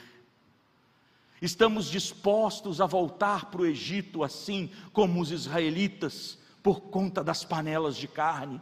Estamos 1.43 1.91
dispostos 1.91 2.81
a 2.81 2.87
voltar 2.87 3.51
para 3.51 3.61
o 3.61 3.67
Egito 3.67 4.25
assim 4.25 4.71
como 4.91 5.21
os 5.21 5.31
israelitas, 5.31 6.39
por 6.63 6.81
conta 6.81 7.23
das 7.23 7.45
panelas 7.45 7.99
de 7.99 8.09
carne. 8.09 8.59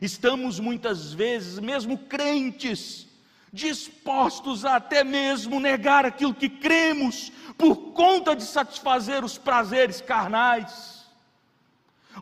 Estamos 0.00 0.60
muitas 0.60 1.12
vezes, 1.12 1.58
mesmo 1.58 1.98
crentes, 1.98 3.06
dispostos 3.52 4.64
a 4.64 4.76
até 4.76 5.02
mesmo 5.02 5.58
negar 5.58 6.04
aquilo 6.04 6.34
que 6.34 6.48
cremos, 6.48 7.32
por 7.56 7.92
conta 7.92 8.36
de 8.36 8.42
satisfazer 8.42 9.24
os 9.24 9.38
prazeres 9.38 10.00
carnais. 10.00 10.95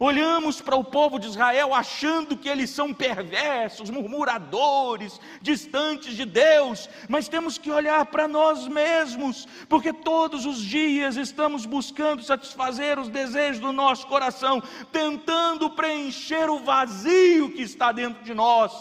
Olhamos 0.01 0.61
para 0.61 0.75
o 0.75 0.83
povo 0.83 1.19
de 1.21 1.29
Israel 1.29 1.73
achando 1.73 2.37
que 2.37 2.49
eles 2.49 2.71
são 2.71 2.93
perversos, 2.93 3.91
murmuradores, 3.91 5.21
distantes 5.41 6.17
de 6.17 6.25
Deus, 6.25 6.89
mas 7.09 7.29
temos 7.29 7.59
que 7.59 7.71
olhar 7.71 8.05
para 8.07 8.27
nós 8.27 8.67
mesmos, 8.67 9.47
porque 9.69 9.93
todos 9.93 10.47
os 10.47 10.61
dias 10.61 11.17
estamos 11.17 11.65
buscando 11.65 12.25
satisfazer 12.25 12.99
os 12.99 13.09
desejos 13.09 13.61
do 13.61 13.73
nosso 13.73 14.07
coração, 14.09 14.61
tentando 14.91 15.71
preencher 15.71 16.51
o 16.51 16.59
vazio 16.59 17.53
que 17.53 17.63
está 17.63 17.93
dentro 17.93 18.25
de 18.25 18.35
nós. 18.35 18.73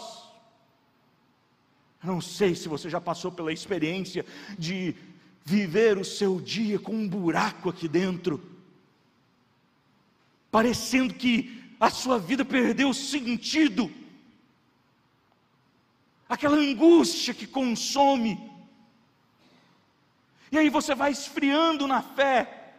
não 2.02 2.20
sei 2.20 2.56
se 2.56 2.68
você 2.68 2.90
já 2.90 3.00
passou 3.00 3.30
pela 3.30 3.52
experiência 3.52 4.26
de 4.58 4.96
viver 5.44 5.96
o 5.96 6.04
seu 6.04 6.40
dia 6.40 6.78
com 6.78 6.92
um 6.92 7.08
buraco 7.08 7.68
aqui 7.68 7.86
dentro 7.86 8.53
parecendo 10.54 11.12
que 11.12 11.74
a 11.80 11.90
sua 11.90 12.16
vida 12.16 12.44
perdeu 12.44 12.94
sentido, 12.94 13.90
aquela 16.28 16.56
angústia 16.56 17.34
que 17.34 17.44
consome, 17.44 18.38
e 20.52 20.56
aí 20.56 20.68
você 20.70 20.94
vai 20.94 21.10
esfriando 21.10 21.88
na 21.88 22.02
fé, 22.02 22.72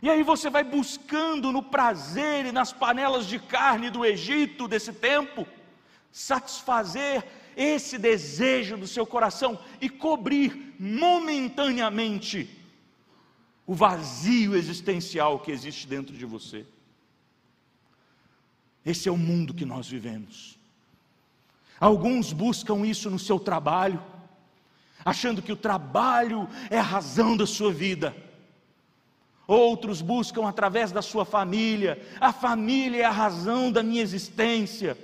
e 0.00 0.08
aí 0.08 0.22
você 0.22 0.48
vai 0.48 0.64
buscando 0.64 1.52
no 1.52 1.62
prazer 1.62 2.46
e 2.46 2.52
nas 2.52 2.72
panelas 2.72 3.26
de 3.26 3.38
carne 3.38 3.90
do 3.90 4.02
Egito 4.02 4.66
desse 4.66 4.94
tempo, 4.94 5.46
satisfazer 6.10 7.22
esse 7.54 7.98
desejo 7.98 8.78
do 8.78 8.86
seu 8.86 9.04
coração 9.04 9.58
e 9.78 9.90
cobrir 9.90 10.74
momentaneamente 10.78 12.61
o 13.66 13.74
vazio 13.74 14.56
existencial 14.56 15.38
que 15.38 15.50
existe 15.50 15.86
dentro 15.86 16.16
de 16.16 16.26
você. 16.26 16.66
Esse 18.84 19.08
é 19.08 19.12
o 19.12 19.16
mundo 19.16 19.54
que 19.54 19.64
nós 19.64 19.88
vivemos. 19.88 20.58
Alguns 21.78 22.32
buscam 22.32 22.84
isso 22.86 23.10
no 23.10 23.18
seu 23.18 23.38
trabalho, 23.38 24.02
achando 25.04 25.42
que 25.42 25.52
o 25.52 25.56
trabalho 25.56 26.48
é 26.70 26.78
a 26.78 26.82
razão 26.82 27.36
da 27.36 27.46
sua 27.46 27.72
vida. 27.72 28.14
Outros 29.46 30.00
buscam 30.00 30.48
através 30.48 30.90
da 30.90 31.02
sua 31.02 31.24
família, 31.24 32.00
a 32.20 32.32
família 32.32 33.02
é 33.02 33.04
a 33.04 33.10
razão 33.10 33.70
da 33.70 33.82
minha 33.82 34.02
existência. 34.02 34.96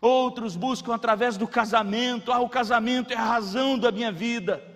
Outros 0.00 0.56
buscam 0.56 0.94
através 0.94 1.36
do 1.36 1.46
casamento, 1.46 2.32
ah, 2.32 2.40
o 2.40 2.48
casamento 2.48 3.12
é 3.12 3.16
a 3.16 3.24
razão 3.24 3.78
da 3.78 3.90
minha 3.90 4.10
vida 4.10 4.69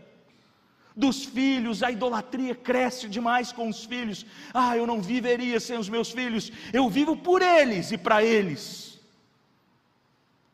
dos 0.96 1.24
filhos, 1.24 1.82
a 1.82 1.90
idolatria 1.90 2.54
cresce 2.54 3.08
demais 3.08 3.50
com 3.50 3.68
os 3.68 3.84
filhos. 3.84 4.24
Ah, 4.52 4.76
eu 4.76 4.86
não 4.86 5.02
viveria 5.02 5.58
sem 5.58 5.76
os 5.76 5.88
meus 5.88 6.10
filhos, 6.10 6.52
eu 6.72 6.88
vivo 6.88 7.16
por 7.16 7.42
eles 7.42 7.90
e 7.90 7.98
para 7.98 8.22
eles, 8.22 9.00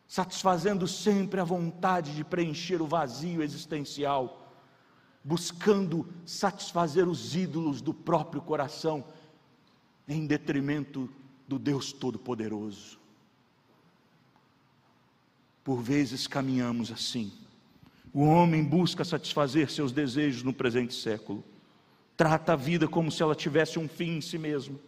satisfazendo 0.08 0.88
sempre 0.88 1.40
a 1.40 1.44
vontade 1.44 2.14
de 2.14 2.24
preencher 2.24 2.80
o 2.80 2.86
vazio 2.86 3.42
existencial, 3.42 4.50
buscando 5.22 6.08
satisfazer 6.24 7.06
os 7.06 7.36
ídolos 7.36 7.82
do 7.82 7.92
próprio 7.92 8.40
coração, 8.40 9.04
em 10.08 10.26
detrimento 10.26 11.08
do 11.46 11.58
Deus 11.58 11.92
Todo-Poderoso. 11.92 12.98
Por 15.62 15.82
vezes 15.82 16.26
caminhamos 16.26 16.90
assim 16.90 17.30
o 18.12 18.24
homem 18.24 18.64
busca 18.64 19.04
satisfazer 19.04 19.70
seus 19.70 19.92
desejos 19.92 20.42
no 20.42 20.52
presente 20.52 20.94
século. 20.94 21.44
Trata 22.16 22.52
a 22.52 22.56
vida 22.56 22.88
como 22.88 23.10
se 23.10 23.22
ela 23.22 23.34
tivesse 23.34 23.78
um 23.78 23.88
fim 23.88 24.16
em 24.16 24.20
si 24.20 24.36
mesmo. 24.36 24.78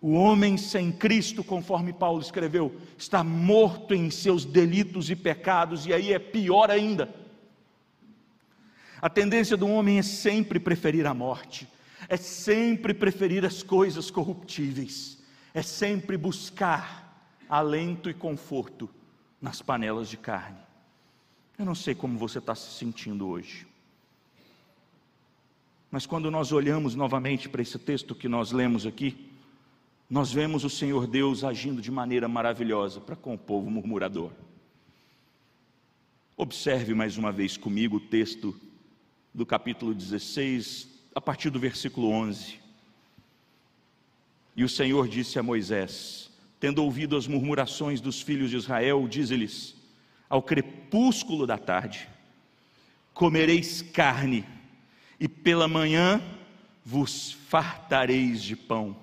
O 0.00 0.12
homem 0.12 0.56
sem 0.56 0.92
Cristo, 0.92 1.42
conforme 1.42 1.92
Paulo 1.92 2.20
escreveu, 2.20 2.74
está 2.98 3.22
morto 3.22 3.94
em 3.94 4.10
seus 4.10 4.44
delitos 4.44 5.08
e 5.10 5.16
pecados, 5.16 5.86
e 5.86 5.92
aí 5.92 6.12
é 6.12 6.18
pior 6.18 6.70
ainda. 6.70 7.14
A 9.00 9.08
tendência 9.08 9.56
do 9.56 9.68
homem 9.68 9.98
é 9.98 10.02
sempre 10.02 10.58
preferir 10.58 11.06
a 11.06 11.14
morte, 11.14 11.68
é 12.08 12.16
sempre 12.16 12.92
preferir 12.92 13.44
as 13.44 13.62
coisas 13.62 14.10
corruptíveis, 14.10 15.22
é 15.52 15.62
sempre 15.62 16.16
buscar 16.16 17.30
alento 17.48 18.10
e 18.10 18.14
conforto 18.14 18.90
nas 19.40 19.62
panelas 19.62 20.08
de 20.08 20.16
carne. 20.16 20.63
Eu 21.58 21.64
não 21.64 21.74
sei 21.74 21.94
como 21.94 22.18
você 22.18 22.38
está 22.38 22.54
se 22.54 22.76
sentindo 22.78 23.28
hoje. 23.28 23.66
Mas 25.90 26.04
quando 26.06 26.30
nós 26.30 26.50
olhamos 26.50 26.96
novamente 26.96 27.48
para 27.48 27.62
esse 27.62 27.78
texto 27.78 28.14
que 28.14 28.28
nós 28.28 28.50
lemos 28.50 28.84
aqui, 28.84 29.30
nós 30.10 30.32
vemos 30.32 30.64
o 30.64 30.70
Senhor 30.70 31.06
Deus 31.06 31.44
agindo 31.44 31.80
de 31.80 31.90
maneira 31.90 32.26
maravilhosa 32.26 33.00
para 33.00 33.14
com 33.14 33.34
o 33.34 33.38
povo 33.38 33.70
murmurador. 33.70 34.32
Observe 36.36 36.94
mais 36.94 37.16
uma 37.16 37.30
vez 37.30 37.56
comigo 37.56 37.96
o 37.98 38.00
texto 38.00 38.58
do 39.32 39.46
capítulo 39.46 39.94
16, 39.94 40.88
a 41.14 41.20
partir 41.20 41.50
do 41.50 41.60
versículo 41.60 42.10
11. 42.10 42.58
E 44.56 44.64
o 44.64 44.68
Senhor 44.68 45.06
disse 45.06 45.38
a 45.38 45.42
Moisés: 45.44 46.30
Tendo 46.58 46.82
ouvido 46.82 47.16
as 47.16 47.28
murmurações 47.28 48.00
dos 48.00 48.20
filhos 48.20 48.50
de 48.50 48.56
Israel, 48.56 49.06
dize-lhes: 49.06 49.76
ao 50.28 50.42
crepúsculo 50.42 51.46
da 51.46 51.58
tarde, 51.58 52.08
comereis 53.12 53.82
carne, 53.82 54.44
e 55.18 55.28
pela 55.28 55.68
manhã 55.68 56.20
vos 56.84 57.32
fartareis 57.48 58.42
de 58.42 58.56
pão, 58.56 58.96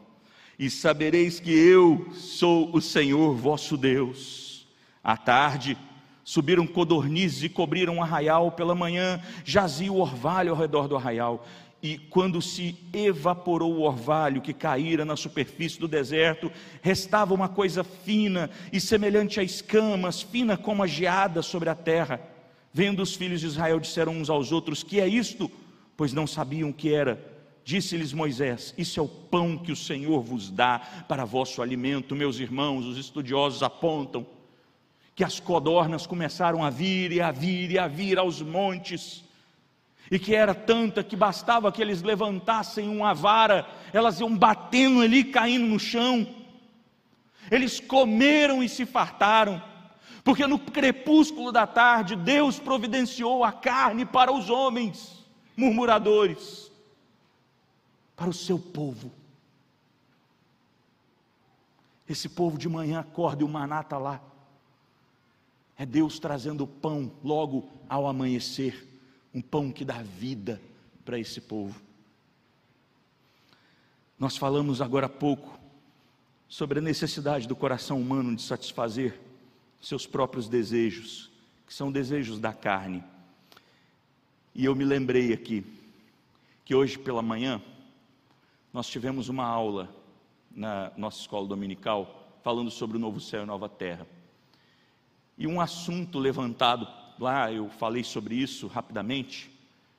e 0.59 0.69
sabereis 0.69 1.39
que 1.39 1.51
eu 1.51 2.11
sou 2.13 2.69
o 2.75 2.81
Senhor 2.81 3.35
vosso 3.35 3.75
Deus. 3.75 4.67
À 5.03 5.17
tarde, 5.17 5.77
subiram 6.23 6.67
codornizes 6.67 7.43
e 7.43 7.49
cobriram 7.49 7.95
um 7.95 8.03
arraial, 8.03 8.51
pela 8.51 8.75
manhã 8.75 9.21
jazia 9.43 9.91
o 9.91 9.99
orvalho 9.99 10.51
ao 10.51 10.57
redor 10.57 10.87
do 10.87 10.95
arraial, 10.95 11.45
e 11.83 11.97
quando 11.97 12.41
se 12.41 12.75
evaporou 12.93 13.73
o 13.73 13.81
orvalho 13.81 14.41
que 14.41 14.53
caíra 14.53 15.03
na 15.03 15.15
superfície 15.15 15.79
do 15.79 15.87
deserto, 15.87 16.51
restava 16.81 17.33
uma 17.33 17.49
coisa 17.49 17.83
fina 17.83 18.51
e 18.71 18.79
semelhante 18.79 19.39
a 19.39 19.43
escamas, 19.43 20.21
fina 20.21 20.55
como 20.55 20.83
a 20.83 20.87
geada 20.87 21.41
sobre 21.41 21.69
a 21.69 21.75
terra. 21.75 22.21
Vendo 22.71 23.01
os 23.01 23.15
filhos 23.15 23.41
de 23.41 23.47
Israel, 23.47 23.79
disseram 23.79 24.13
uns 24.13 24.29
aos 24.29 24.51
outros: 24.51 24.83
Que 24.83 24.99
é 24.99 25.07
isto? 25.07 25.51
Pois 25.97 26.13
não 26.13 26.27
sabiam 26.27 26.69
o 26.69 26.73
que 26.73 26.93
era. 26.93 27.19
Disse-lhes 27.65 28.13
Moisés: 28.13 28.75
Isso 28.77 28.99
é 28.99 29.03
o 29.03 29.07
pão 29.07 29.57
que 29.57 29.71
o 29.71 29.75
Senhor 29.75 30.21
vos 30.21 30.51
dá 30.51 30.79
para 31.07 31.25
vosso 31.25 31.63
alimento. 31.63 32.15
Meus 32.15 32.39
irmãos, 32.39 32.85
os 32.85 32.97
estudiosos 32.97 33.63
apontam 33.63 34.25
que 35.15 35.23
as 35.23 35.39
codornas 35.39 36.05
começaram 36.05 36.63
a 36.63 36.69
vir 36.69 37.11
e 37.11 37.19
a 37.19 37.31
vir 37.31 37.71
e 37.71 37.79
a 37.79 37.87
vir 37.87 38.19
aos 38.19 38.41
montes 38.41 39.23
e 40.11 40.19
que 40.19 40.35
era 40.35 40.53
tanta 40.53 41.01
que 41.01 41.15
bastava 41.15 41.71
que 41.71 41.81
eles 41.81 42.01
levantassem 42.01 42.89
uma 42.89 43.13
vara, 43.13 43.65
elas 43.93 44.19
iam 44.19 44.37
batendo 44.37 44.99
ali, 44.99 45.23
caindo 45.23 45.65
no 45.65 45.79
chão. 45.79 46.27
Eles 47.49 47.79
comeram 47.79 48.61
e 48.61 48.67
se 48.67 48.85
fartaram, 48.85 49.63
porque 50.21 50.45
no 50.45 50.59
crepúsculo 50.59 51.49
da 51.49 51.65
tarde 51.65 52.17
Deus 52.17 52.59
providenciou 52.59 53.45
a 53.45 53.53
carne 53.53 54.05
para 54.05 54.33
os 54.33 54.49
homens 54.49 55.25
murmuradores, 55.55 56.69
para 58.13 58.29
o 58.29 58.33
seu 58.33 58.59
povo. 58.59 59.13
Esse 62.07 62.27
povo 62.27 62.57
de 62.57 62.67
manhã 62.67 62.99
acorda 62.99 63.43
e 63.43 63.45
o 63.45 63.49
maná 63.49 63.79
está 63.79 63.97
lá. 63.97 64.19
É 65.77 65.85
Deus 65.85 66.19
trazendo 66.19 66.65
o 66.65 66.67
pão 66.67 67.13
logo 67.23 67.69
ao 67.87 68.05
amanhecer 68.05 68.90
um 69.33 69.41
pão 69.41 69.71
que 69.71 69.85
dá 69.85 70.01
vida 70.01 70.61
para 71.05 71.19
esse 71.19 71.39
povo. 71.41 71.81
Nós 74.19 74.37
falamos 74.37 74.81
agora 74.81 75.07
há 75.07 75.09
pouco 75.09 75.59
sobre 76.47 76.79
a 76.79 76.81
necessidade 76.81 77.47
do 77.47 77.55
coração 77.55 77.99
humano 77.99 78.35
de 78.35 78.41
satisfazer 78.41 79.19
seus 79.81 80.05
próprios 80.05 80.47
desejos, 80.47 81.31
que 81.65 81.73
são 81.73 81.91
desejos 81.91 82.39
da 82.39 82.53
carne. 82.53 83.03
E 84.53 84.65
eu 84.65 84.75
me 84.75 84.83
lembrei 84.83 85.33
aqui 85.33 85.65
que 86.65 86.75
hoje 86.75 86.99
pela 86.99 87.21
manhã 87.21 87.61
nós 88.73 88.87
tivemos 88.87 89.29
uma 89.29 89.45
aula 89.45 89.89
na 90.51 90.91
nossa 90.97 91.19
escola 91.21 91.47
dominical 91.47 92.37
falando 92.43 92.69
sobre 92.69 92.97
o 92.97 92.99
novo 92.99 93.19
céu 93.19 93.43
e 93.43 93.45
nova 93.45 93.69
terra. 93.69 94.05
E 95.37 95.47
um 95.47 95.59
assunto 95.59 96.19
levantado 96.19 96.87
lá 97.21 97.51
eu 97.51 97.69
falei 97.69 98.03
sobre 98.03 98.35
isso 98.35 98.65
rapidamente, 98.65 99.51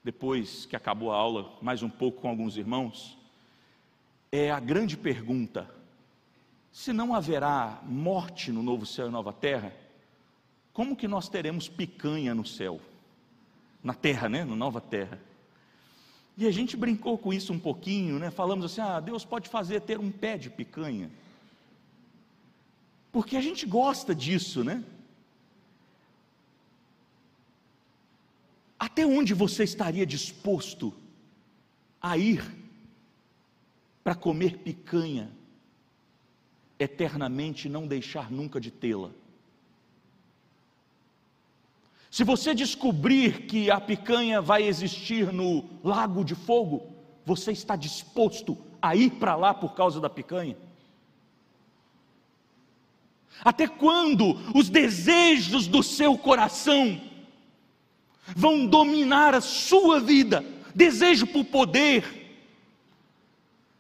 depois 0.02 0.66
que 0.66 0.74
acabou 0.74 1.12
a 1.12 1.16
aula, 1.16 1.56
mais 1.62 1.82
um 1.82 1.88
pouco 1.88 2.22
com 2.22 2.28
alguns 2.28 2.56
irmãos. 2.56 3.16
É 4.32 4.50
a 4.50 4.58
grande 4.58 4.96
pergunta: 4.96 5.70
se 6.72 6.92
não 6.92 7.14
haverá 7.14 7.80
morte 7.84 8.50
no 8.50 8.62
novo 8.62 8.84
céu 8.84 9.06
e 9.06 9.10
nova 9.10 9.32
terra, 9.32 9.72
como 10.72 10.96
que 10.96 11.06
nós 11.06 11.28
teremos 11.28 11.68
picanha 11.68 12.34
no 12.34 12.44
céu? 12.44 12.80
Na 13.84 13.94
terra, 13.94 14.28
né? 14.28 14.44
Na 14.44 14.56
nova 14.56 14.80
terra. 14.80 15.20
E 16.36 16.46
a 16.46 16.50
gente 16.50 16.76
brincou 16.76 17.16
com 17.18 17.32
isso 17.32 17.52
um 17.52 17.58
pouquinho, 17.58 18.18
né? 18.18 18.30
Falamos 18.30 18.64
assim: 18.64 18.80
ah, 18.80 18.98
Deus 18.98 19.24
pode 19.24 19.48
fazer 19.48 19.82
ter 19.82 19.98
um 19.98 20.10
pé 20.10 20.36
de 20.36 20.50
picanha. 20.50 21.08
Porque 23.12 23.36
a 23.36 23.40
gente 23.40 23.64
gosta 23.66 24.14
disso, 24.14 24.64
né? 24.64 24.82
Até 28.82 29.06
onde 29.06 29.32
você 29.32 29.62
estaria 29.62 30.04
disposto 30.04 30.92
a 32.00 32.18
ir 32.18 32.44
para 34.02 34.12
comer 34.12 34.58
picanha 34.58 35.30
eternamente 36.80 37.68
e 37.68 37.70
não 37.70 37.86
deixar 37.86 38.28
nunca 38.28 38.60
de 38.60 38.72
tê-la? 38.72 39.10
Se 42.10 42.24
você 42.24 42.52
descobrir 42.56 43.46
que 43.46 43.70
a 43.70 43.80
picanha 43.80 44.42
vai 44.42 44.64
existir 44.64 45.32
no 45.32 45.64
lago 45.84 46.24
de 46.24 46.34
fogo, 46.34 46.92
você 47.24 47.52
está 47.52 47.76
disposto 47.76 48.58
a 48.82 48.96
ir 48.96 49.12
para 49.12 49.36
lá 49.36 49.54
por 49.54 49.76
causa 49.76 50.00
da 50.00 50.10
picanha? 50.10 50.56
Até 53.44 53.68
quando 53.68 54.36
os 54.52 54.68
desejos 54.68 55.68
do 55.68 55.84
seu 55.84 56.18
coração 56.18 57.11
vão 58.26 58.66
dominar 58.66 59.34
a 59.34 59.40
sua 59.40 60.00
vida? 60.00 60.44
Desejo 60.74 61.26
por 61.26 61.44
poder, 61.44 62.38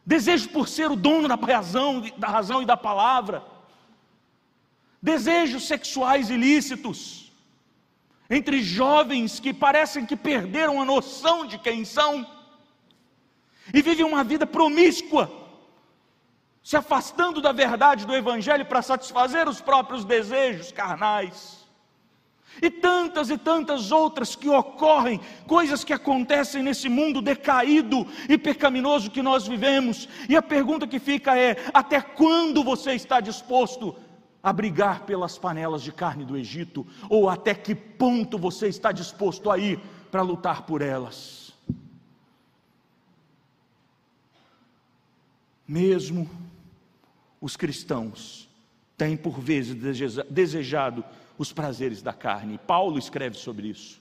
desejo 0.04 0.48
por 0.50 0.68
ser 0.68 0.90
o 0.90 0.96
dono 0.96 1.28
da 1.28 1.36
razão, 1.36 2.02
da 2.18 2.28
razão 2.28 2.62
e 2.62 2.66
da 2.66 2.76
palavra, 2.76 3.42
desejos 5.00 5.66
sexuais 5.66 6.30
ilícitos 6.30 7.32
entre 8.28 8.62
jovens 8.62 9.38
que 9.38 9.52
parecem 9.52 10.06
que 10.06 10.16
perderam 10.16 10.80
a 10.80 10.84
noção 10.84 11.46
de 11.46 11.58
quem 11.58 11.84
são 11.84 12.26
e 13.72 13.82
vivem 13.82 14.04
uma 14.04 14.24
vida 14.24 14.46
promíscua, 14.46 15.30
se 16.62 16.76
afastando 16.76 17.40
da 17.40 17.52
verdade 17.52 18.06
do 18.06 18.14
Evangelho 18.14 18.64
para 18.64 18.82
satisfazer 18.82 19.48
os 19.48 19.60
próprios 19.60 20.04
desejos 20.04 20.72
carnais. 20.72 21.61
E 22.60 22.70
tantas 22.70 23.30
e 23.30 23.38
tantas 23.38 23.90
outras 23.90 24.36
que 24.36 24.48
ocorrem, 24.48 25.20
coisas 25.46 25.84
que 25.84 25.92
acontecem 25.92 26.62
nesse 26.62 26.88
mundo 26.88 27.22
decaído 27.22 28.06
e 28.28 28.36
pecaminoso 28.36 29.10
que 29.10 29.22
nós 29.22 29.46
vivemos. 29.46 30.08
E 30.28 30.36
a 30.36 30.42
pergunta 30.42 30.86
que 30.86 30.98
fica 30.98 31.36
é: 31.36 31.56
até 31.72 32.00
quando 32.00 32.62
você 32.62 32.92
está 32.92 33.20
disposto 33.20 33.96
a 34.42 34.52
brigar 34.52 35.06
pelas 35.06 35.38
panelas 35.38 35.82
de 35.82 35.92
carne 35.92 36.24
do 36.24 36.36
Egito, 36.36 36.86
ou 37.08 37.28
até 37.28 37.54
que 37.54 37.74
ponto 37.74 38.36
você 38.36 38.66
está 38.68 38.90
disposto 38.90 39.50
a 39.50 39.56
ir 39.56 39.80
para 40.10 40.22
lutar 40.22 40.62
por 40.62 40.82
elas. 40.82 41.54
Mesmo 45.66 46.28
os 47.40 47.56
cristãos 47.56 48.48
têm 48.96 49.16
por 49.16 49.40
vezes 49.40 49.74
desejado 50.28 51.04
os 51.42 51.52
prazeres 51.52 52.00
da 52.00 52.12
carne. 52.12 52.58
Paulo 52.58 52.98
escreve 52.98 53.36
sobre 53.36 53.68
isso. 53.68 54.00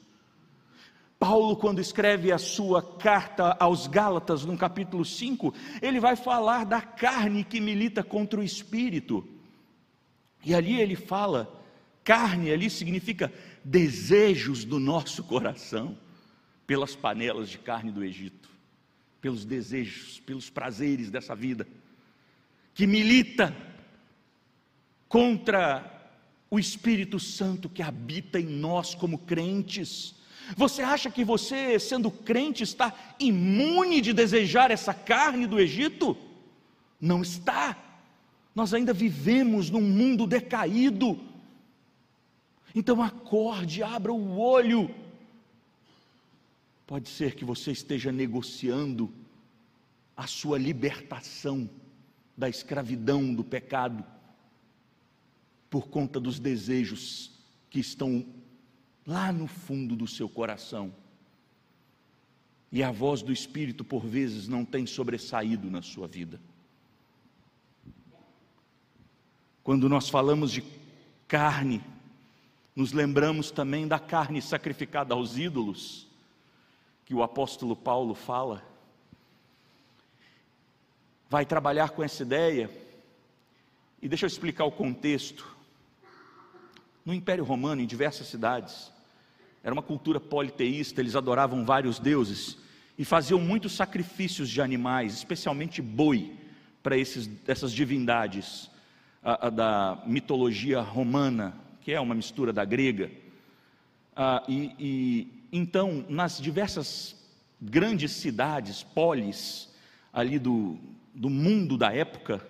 Paulo, 1.19 1.55
quando 1.55 1.79
escreve 1.79 2.31
a 2.31 2.37
sua 2.37 2.81
carta 2.81 3.55
aos 3.59 3.85
Gálatas, 3.85 4.43
no 4.43 4.57
capítulo 4.57 5.05
5, 5.05 5.53
ele 5.81 5.99
vai 5.99 6.15
falar 6.15 6.65
da 6.65 6.81
carne 6.81 7.43
que 7.43 7.59
milita 7.59 8.03
contra 8.03 8.39
o 8.39 8.43
espírito. 8.43 9.27
E 10.43 10.55
ali 10.55 10.79
ele 10.79 10.95
fala, 10.95 11.51
carne 12.03 12.51
ali 12.51 12.69
significa 12.69 13.31
desejos 13.63 14.65
do 14.65 14.79
nosso 14.79 15.23
coração, 15.23 15.95
pelas 16.65 16.95
panelas 16.95 17.49
de 17.49 17.59
carne 17.59 17.91
do 17.91 18.03
Egito, 18.03 18.49
pelos 19.19 19.45
desejos, 19.45 20.19
pelos 20.21 20.49
prazeres 20.49 21.11
dessa 21.11 21.35
vida, 21.35 21.67
que 22.73 22.87
milita 22.87 23.55
contra 25.07 26.00
o 26.51 26.59
Espírito 26.59 27.17
Santo 27.17 27.69
que 27.69 27.81
habita 27.81 28.37
em 28.37 28.45
nós 28.45 28.93
como 28.93 29.17
crentes. 29.17 30.13
Você 30.57 30.81
acha 30.81 31.09
que 31.09 31.23
você, 31.23 31.79
sendo 31.79 32.11
crente, 32.11 32.61
está 32.61 32.93
imune 33.17 34.01
de 34.01 34.11
desejar 34.11 34.69
essa 34.69 34.93
carne 34.93 35.47
do 35.47 35.57
Egito? 35.57 36.17
Não 36.99 37.21
está. 37.21 37.77
Nós 38.53 38.73
ainda 38.73 38.91
vivemos 38.91 39.69
num 39.69 39.81
mundo 39.81 40.27
decaído. 40.27 41.17
Então 42.75 43.01
acorde, 43.01 43.81
abra 43.81 44.11
o 44.11 44.37
olho. 44.37 44.93
Pode 46.85 47.07
ser 47.07 47.33
que 47.33 47.45
você 47.45 47.71
esteja 47.71 48.11
negociando 48.11 49.09
a 50.17 50.27
sua 50.27 50.57
libertação 50.57 51.69
da 52.35 52.49
escravidão 52.49 53.33
do 53.33 53.43
pecado 53.43 54.03
por 55.71 55.87
conta 55.87 56.19
dos 56.19 56.37
desejos 56.37 57.31
que 57.69 57.79
estão 57.79 58.25
lá 59.07 59.31
no 59.31 59.47
fundo 59.47 59.95
do 59.95 60.05
seu 60.05 60.27
coração. 60.27 60.93
E 62.69 62.83
a 62.83 62.91
voz 62.91 63.21
do 63.21 63.31
Espírito, 63.31 63.83
por 63.83 64.05
vezes, 64.05 64.49
não 64.49 64.65
tem 64.65 64.85
sobressaído 64.85 65.71
na 65.71 65.81
sua 65.81 66.07
vida. 66.07 66.41
Quando 69.63 69.87
nós 69.87 70.09
falamos 70.09 70.51
de 70.51 70.61
carne, 71.25 71.81
nos 72.75 72.91
lembramos 72.91 73.49
também 73.49 73.87
da 73.87 73.97
carne 73.97 74.41
sacrificada 74.41 75.13
aos 75.13 75.37
ídolos, 75.37 76.05
que 77.05 77.13
o 77.13 77.23
apóstolo 77.23 77.77
Paulo 77.77 78.13
fala. 78.13 78.61
Vai 81.29 81.45
trabalhar 81.45 81.91
com 81.91 82.03
essa 82.03 82.23
ideia, 82.23 82.69
e 84.01 84.09
deixa 84.09 84.25
eu 84.25 84.27
explicar 84.27 84.65
o 84.65 84.71
contexto. 84.71 85.60
No 87.05 87.13
Império 87.13 87.43
Romano, 87.43 87.81
em 87.81 87.85
diversas 87.85 88.27
cidades, 88.27 88.91
era 89.63 89.73
uma 89.73 89.81
cultura 89.81 90.19
politeísta, 90.19 91.01
eles 91.01 91.15
adoravam 91.15 91.65
vários 91.65 91.99
deuses 91.99 92.57
e 92.97 93.05
faziam 93.05 93.39
muitos 93.39 93.73
sacrifícios 93.73 94.49
de 94.49 94.61
animais, 94.61 95.13
especialmente 95.13 95.81
boi, 95.81 96.35
para 96.83 96.95
essas 96.99 97.71
divindades 97.71 98.69
a, 99.23 99.47
a 99.47 99.49
da 99.49 100.03
mitologia 100.05 100.81
romana, 100.81 101.55
que 101.81 101.91
é 101.91 101.99
uma 101.99 102.15
mistura 102.15 102.51
da 102.51 102.65
grega. 102.65 103.11
Ah, 104.15 104.43
e, 104.47 104.71
e, 104.79 105.47
então, 105.51 106.05
nas 106.09 106.39
diversas 106.39 107.15
grandes 107.61 108.11
cidades, 108.11 108.83
polis, 108.83 109.69
ali 110.11 110.39
do, 110.39 110.77
do 111.13 111.29
mundo 111.29 111.77
da 111.77 111.93
época, 111.93 112.45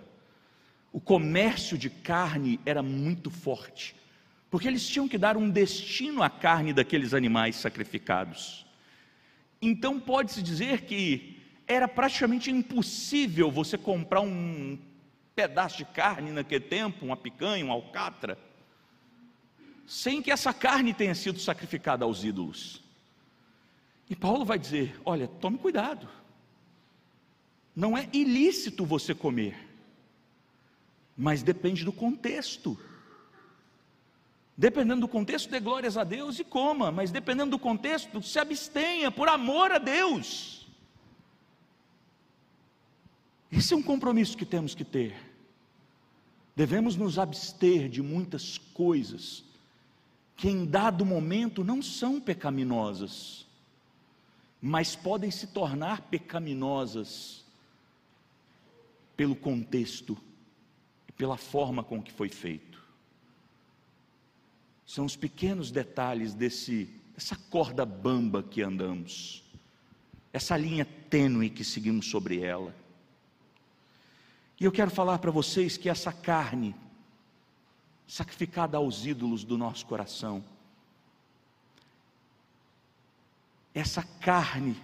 o 0.91 0.99
comércio 0.99 1.77
de 1.77 1.89
carne 1.89 2.59
era 2.65 2.81
muito 2.81 3.29
forte, 3.29 3.95
porque 4.51 4.67
eles 4.67 4.85
tinham 4.85 5.07
que 5.07 5.17
dar 5.17 5.37
um 5.37 5.49
destino 5.49 6.21
à 6.21 6.29
carne 6.29 6.73
daqueles 6.73 7.13
animais 7.13 7.55
sacrificados. 7.55 8.65
Então, 9.61 9.97
pode-se 9.97 10.43
dizer 10.43 10.81
que 10.81 11.39
era 11.65 11.87
praticamente 11.87 12.51
impossível 12.51 13.49
você 13.49 13.77
comprar 13.77 14.19
um 14.19 14.77
pedaço 15.33 15.77
de 15.77 15.85
carne 15.85 16.33
naquele 16.33 16.65
tempo, 16.65 17.05
uma 17.05 17.15
picanha, 17.15 17.65
um 17.65 17.71
alcatra, 17.71 18.37
sem 19.87 20.21
que 20.21 20.29
essa 20.29 20.53
carne 20.53 20.93
tenha 20.93 21.15
sido 21.15 21.39
sacrificada 21.39 22.03
aos 22.03 22.25
ídolos. 22.25 22.83
E 24.09 24.15
Paulo 24.17 24.43
vai 24.43 24.59
dizer: 24.59 24.99
olha, 25.05 25.29
tome 25.29 25.57
cuidado, 25.57 26.09
não 27.73 27.97
é 27.97 28.09
ilícito 28.11 28.85
você 28.85 29.15
comer, 29.15 29.55
mas 31.15 31.41
depende 31.41 31.85
do 31.85 31.93
contexto. 31.93 32.77
Dependendo 34.57 35.01
do 35.01 35.07
contexto, 35.07 35.49
dê 35.49 35.59
glórias 35.59 35.97
a 35.97 36.03
Deus 36.03 36.37
e 36.39 36.43
coma, 36.43 36.91
mas 36.91 37.11
dependendo 37.11 37.51
do 37.51 37.59
contexto, 37.59 38.21
se 38.21 38.37
abstenha 38.37 39.09
por 39.09 39.27
amor 39.27 39.71
a 39.71 39.77
Deus. 39.77 40.67
Esse 43.51 43.73
é 43.73 43.77
um 43.77 43.83
compromisso 43.83 44.37
que 44.37 44.45
temos 44.45 44.73
que 44.73 44.85
ter. 44.85 45.15
Devemos 46.55 46.95
nos 46.95 47.17
abster 47.17 47.89
de 47.89 48.01
muitas 48.01 48.57
coisas 48.57 49.43
que 50.35 50.49
em 50.49 50.65
dado 50.65 51.05
momento 51.05 51.63
não 51.63 51.81
são 51.81 52.19
pecaminosas, 52.19 53.45
mas 54.61 54.95
podem 54.95 55.31
se 55.31 55.47
tornar 55.47 56.03
pecaminosas 56.03 57.43
pelo 59.15 59.35
contexto 59.35 60.17
e 61.07 61.11
pela 61.11 61.37
forma 61.37 61.83
com 61.83 62.01
que 62.01 62.11
foi 62.11 62.29
feito. 62.29 62.70
São 64.91 65.05
os 65.05 65.15
pequenos 65.15 65.71
detalhes 65.71 66.33
desse, 66.33 66.83
dessa 67.13 67.37
corda 67.49 67.85
bamba 67.85 68.43
que 68.43 68.61
andamos, 68.61 69.41
essa 70.33 70.57
linha 70.57 70.83
tênue 71.09 71.49
que 71.49 71.63
seguimos 71.63 72.09
sobre 72.09 72.41
ela. 72.41 72.75
E 74.59 74.65
eu 74.65 74.71
quero 74.71 74.91
falar 74.91 75.19
para 75.19 75.31
vocês 75.31 75.77
que 75.77 75.87
essa 75.87 76.11
carne, 76.11 76.75
sacrificada 78.05 78.75
aos 78.75 79.05
ídolos 79.05 79.45
do 79.45 79.57
nosso 79.57 79.85
coração, 79.85 80.43
essa 83.73 84.03
carne 84.03 84.75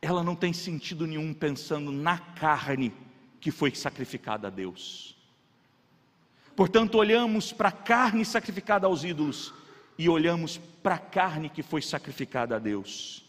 ela 0.00 0.22
não 0.22 0.36
tem 0.36 0.52
sentido 0.52 1.08
nenhum 1.08 1.34
pensando 1.34 1.90
na 1.90 2.18
carne 2.18 2.94
que 3.40 3.50
foi 3.50 3.74
sacrificada 3.74 4.46
a 4.46 4.50
Deus. 4.50 5.13
Portanto, 6.56 6.96
olhamos 6.96 7.52
para 7.52 7.68
a 7.68 7.72
carne 7.72 8.24
sacrificada 8.24 8.86
aos 8.86 9.02
ídolos 9.02 9.52
e 9.98 10.08
olhamos 10.08 10.58
para 10.82 10.96
a 10.96 10.98
carne 10.98 11.48
que 11.48 11.62
foi 11.62 11.82
sacrificada 11.82 12.56
a 12.56 12.58
Deus. 12.58 13.24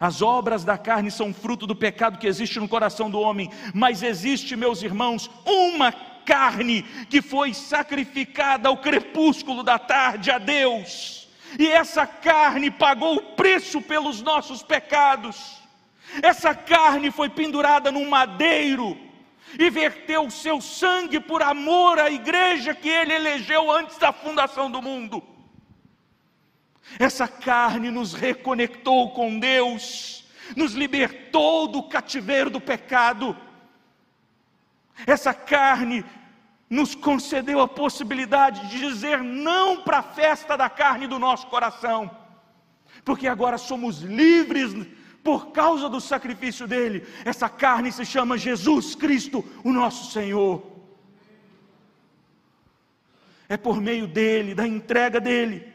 As 0.00 0.20
obras 0.20 0.64
da 0.64 0.76
carne 0.76 1.10
são 1.10 1.32
fruto 1.32 1.66
do 1.66 1.76
pecado 1.76 2.18
que 2.18 2.26
existe 2.26 2.58
no 2.58 2.68
coração 2.68 3.10
do 3.10 3.20
homem, 3.20 3.50
mas 3.72 4.02
existe, 4.02 4.56
meus 4.56 4.82
irmãos, 4.82 5.30
uma 5.44 5.92
carne 5.92 6.82
que 7.08 7.22
foi 7.22 7.54
sacrificada 7.54 8.68
ao 8.68 8.78
crepúsculo 8.78 9.62
da 9.62 9.78
tarde 9.78 10.30
a 10.30 10.38
Deus, 10.38 11.28
e 11.58 11.68
essa 11.68 12.04
carne 12.06 12.70
pagou 12.70 13.16
o 13.16 13.22
preço 13.34 13.80
pelos 13.80 14.20
nossos 14.20 14.62
pecados. 14.62 15.56
Essa 16.20 16.54
carne 16.54 17.10
foi 17.10 17.28
pendurada 17.28 17.92
num 17.92 18.08
madeiro 18.08 19.05
e 19.58 19.70
verteu 19.70 20.26
o 20.26 20.30
seu 20.30 20.60
sangue 20.60 21.20
por 21.20 21.42
amor 21.42 21.98
à 21.98 22.10
igreja 22.10 22.74
que 22.74 22.88
ele 22.88 23.14
elegeu 23.14 23.70
antes 23.70 23.96
da 23.98 24.12
fundação 24.12 24.70
do 24.70 24.82
mundo. 24.82 25.22
Essa 26.98 27.26
carne 27.26 27.90
nos 27.90 28.14
reconectou 28.14 29.10
com 29.10 29.38
Deus, 29.38 30.24
nos 30.56 30.72
libertou 30.72 31.66
do 31.66 31.82
cativeiro 31.82 32.50
do 32.50 32.60
pecado. 32.60 33.36
Essa 35.06 35.34
carne 35.34 36.04
nos 36.68 36.94
concedeu 36.94 37.60
a 37.60 37.68
possibilidade 37.68 38.68
de 38.68 38.78
dizer 38.78 39.22
não 39.22 39.82
para 39.82 39.98
a 39.98 40.02
festa 40.02 40.56
da 40.56 40.68
carne 40.68 41.06
do 41.06 41.18
nosso 41.18 41.46
coração, 41.46 42.10
porque 43.04 43.28
agora 43.28 43.58
somos 43.58 44.00
livres 44.00 44.74
por 45.26 45.48
causa 45.48 45.88
do 45.88 46.00
sacrifício 46.00 46.68
dele. 46.68 47.04
Essa 47.24 47.48
carne 47.48 47.90
se 47.90 48.06
chama 48.06 48.38
Jesus 48.38 48.94
Cristo, 48.94 49.44
o 49.64 49.72
nosso 49.72 50.12
Senhor. 50.12 50.64
É 53.48 53.56
por 53.56 53.80
meio 53.80 54.06
dele, 54.06 54.54
da 54.54 54.64
entrega 54.64 55.20
dele, 55.20 55.66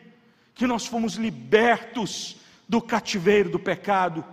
que 0.56 0.66
nós 0.66 0.86
fomos 0.86 1.16
libertos 1.16 2.38
do 2.66 2.82
cativeiro 2.82 3.50
do 3.50 3.60
pecado, 3.60 4.24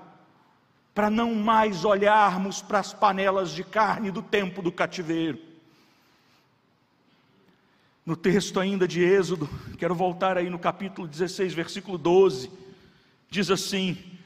para 0.95 1.11
não 1.11 1.35
mais 1.35 1.85
olharmos 1.85 2.63
para 2.63 2.79
as 2.79 2.93
panelas 2.93 3.51
de 3.51 3.65
carne 3.65 4.13
do 4.13 4.23
tempo 4.23 4.63
do 4.63 4.71
cativeiro. 4.71 5.41
No 8.07 8.15
texto 8.15 8.61
ainda 8.61 8.87
de 8.87 9.03
Êxodo, 9.03 9.51
quero 9.79 9.97
voltar 9.97 10.39
aí 10.39 10.49
no 10.49 10.61
capítulo 10.61 11.09
16, 11.09 11.55
versículo 11.55 11.99
12, 11.99 12.53
diz 13.29 13.51
assim: 13.51 14.18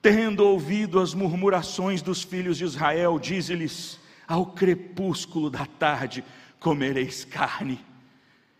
Tendo 0.00 0.46
ouvido 0.46 1.00
as 1.00 1.12
murmurações 1.12 2.00
dos 2.00 2.22
filhos 2.22 2.56
de 2.56 2.64
Israel, 2.64 3.18
diz-lhes: 3.18 3.98
Ao 4.26 4.46
crepúsculo 4.46 5.50
da 5.50 5.66
tarde 5.66 6.24
comereis 6.60 7.24
carne. 7.24 7.84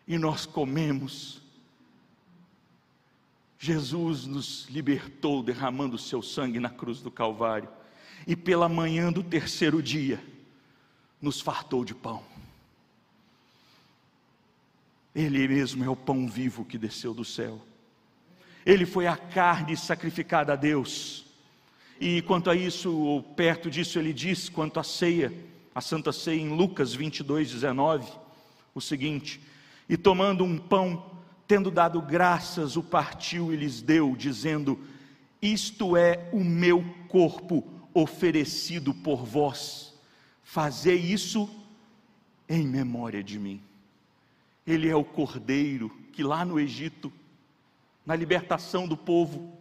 E 0.06 0.18
nós 0.18 0.46
comemos. 0.46 1.40
Jesus 3.60 4.26
nos 4.26 4.66
libertou 4.68 5.42
derramando 5.42 5.96
o 5.96 5.98
seu 5.98 6.22
sangue 6.22 6.60
na 6.60 6.70
cruz 6.70 7.00
do 7.00 7.10
Calvário. 7.10 7.68
E 8.26 8.34
pela 8.34 8.68
manhã 8.68 9.12
do 9.12 9.22
terceiro 9.22 9.82
dia, 9.82 10.22
nos 11.20 11.40
fartou 11.40 11.84
de 11.84 11.94
pão. 11.94 12.22
Ele 15.14 15.46
mesmo 15.48 15.84
é 15.84 15.88
o 15.88 15.96
pão 15.96 16.28
vivo 16.28 16.64
que 16.64 16.78
desceu 16.78 17.14
do 17.14 17.24
céu. 17.24 17.60
Ele 18.66 18.84
foi 18.84 19.06
a 19.06 19.16
carne 19.16 19.76
sacrificada 19.76 20.52
a 20.52 20.56
Deus 20.56 21.27
e 22.00 22.22
quanto 22.22 22.48
a 22.48 22.54
isso, 22.54 22.94
ou 22.94 23.22
perto 23.22 23.70
disso, 23.70 23.98
ele 23.98 24.12
diz, 24.12 24.48
quanto 24.48 24.78
à 24.78 24.84
ceia, 24.84 25.32
a 25.74 25.80
Santa 25.80 26.12
Ceia, 26.12 26.40
em 26.40 26.48
Lucas 26.48 26.94
22, 26.94 27.50
19, 27.50 28.10
o 28.74 28.80
seguinte: 28.80 29.40
E 29.88 29.96
tomando 29.96 30.44
um 30.44 30.58
pão, 30.58 31.10
tendo 31.46 31.70
dado 31.70 32.00
graças, 32.00 32.76
o 32.76 32.82
partiu 32.82 33.52
e 33.52 33.56
lhes 33.56 33.82
deu, 33.82 34.14
dizendo: 34.16 34.78
Isto 35.40 35.96
é 35.96 36.28
o 36.32 36.42
meu 36.42 36.84
corpo 37.08 37.64
oferecido 37.94 38.94
por 38.94 39.24
vós, 39.24 39.94
fazei 40.42 40.96
isso 40.96 41.48
em 42.48 42.66
memória 42.66 43.22
de 43.22 43.38
mim. 43.38 43.60
Ele 44.66 44.88
é 44.88 44.94
o 44.94 45.04
cordeiro 45.04 45.90
que 46.12 46.22
lá 46.22 46.44
no 46.44 46.58
Egito, 46.60 47.12
na 48.04 48.14
libertação 48.14 48.86
do 48.86 48.96
povo, 48.96 49.57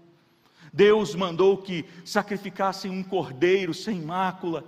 Deus 0.78 1.16
mandou 1.16 1.58
que 1.58 1.84
sacrificassem 2.06 2.92
um 2.92 3.02
cordeiro 3.02 3.74
sem 3.74 4.00
mácula 4.00 4.64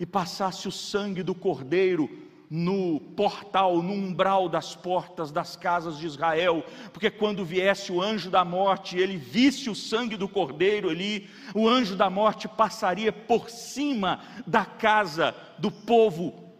e 0.00 0.06
passasse 0.06 0.66
o 0.66 0.72
sangue 0.72 1.22
do 1.22 1.34
cordeiro 1.34 2.08
no 2.48 2.98
portal, 2.98 3.82
no 3.82 3.92
umbral 3.92 4.48
das 4.48 4.74
portas 4.74 5.30
das 5.30 5.54
casas 5.54 5.98
de 5.98 6.06
Israel, 6.06 6.64
porque 6.90 7.10
quando 7.10 7.44
viesse 7.44 7.92
o 7.92 8.00
anjo 8.00 8.30
da 8.30 8.46
morte, 8.46 8.96
ele 8.96 9.18
visse 9.18 9.68
o 9.68 9.74
sangue 9.74 10.16
do 10.16 10.26
cordeiro 10.26 10.88
ali, 10.88 11.28
o 11.54 11.68
anjo 11.68 11.96
da 11.96 12.08
morte 12.08 12.48
passaria 12.48 13.12
por 13.12 13.50
cima 13.50 14.20
da 14.46 14.64
casa 14.64 15.34
do 15.58 15.70
povo 15.70 16.50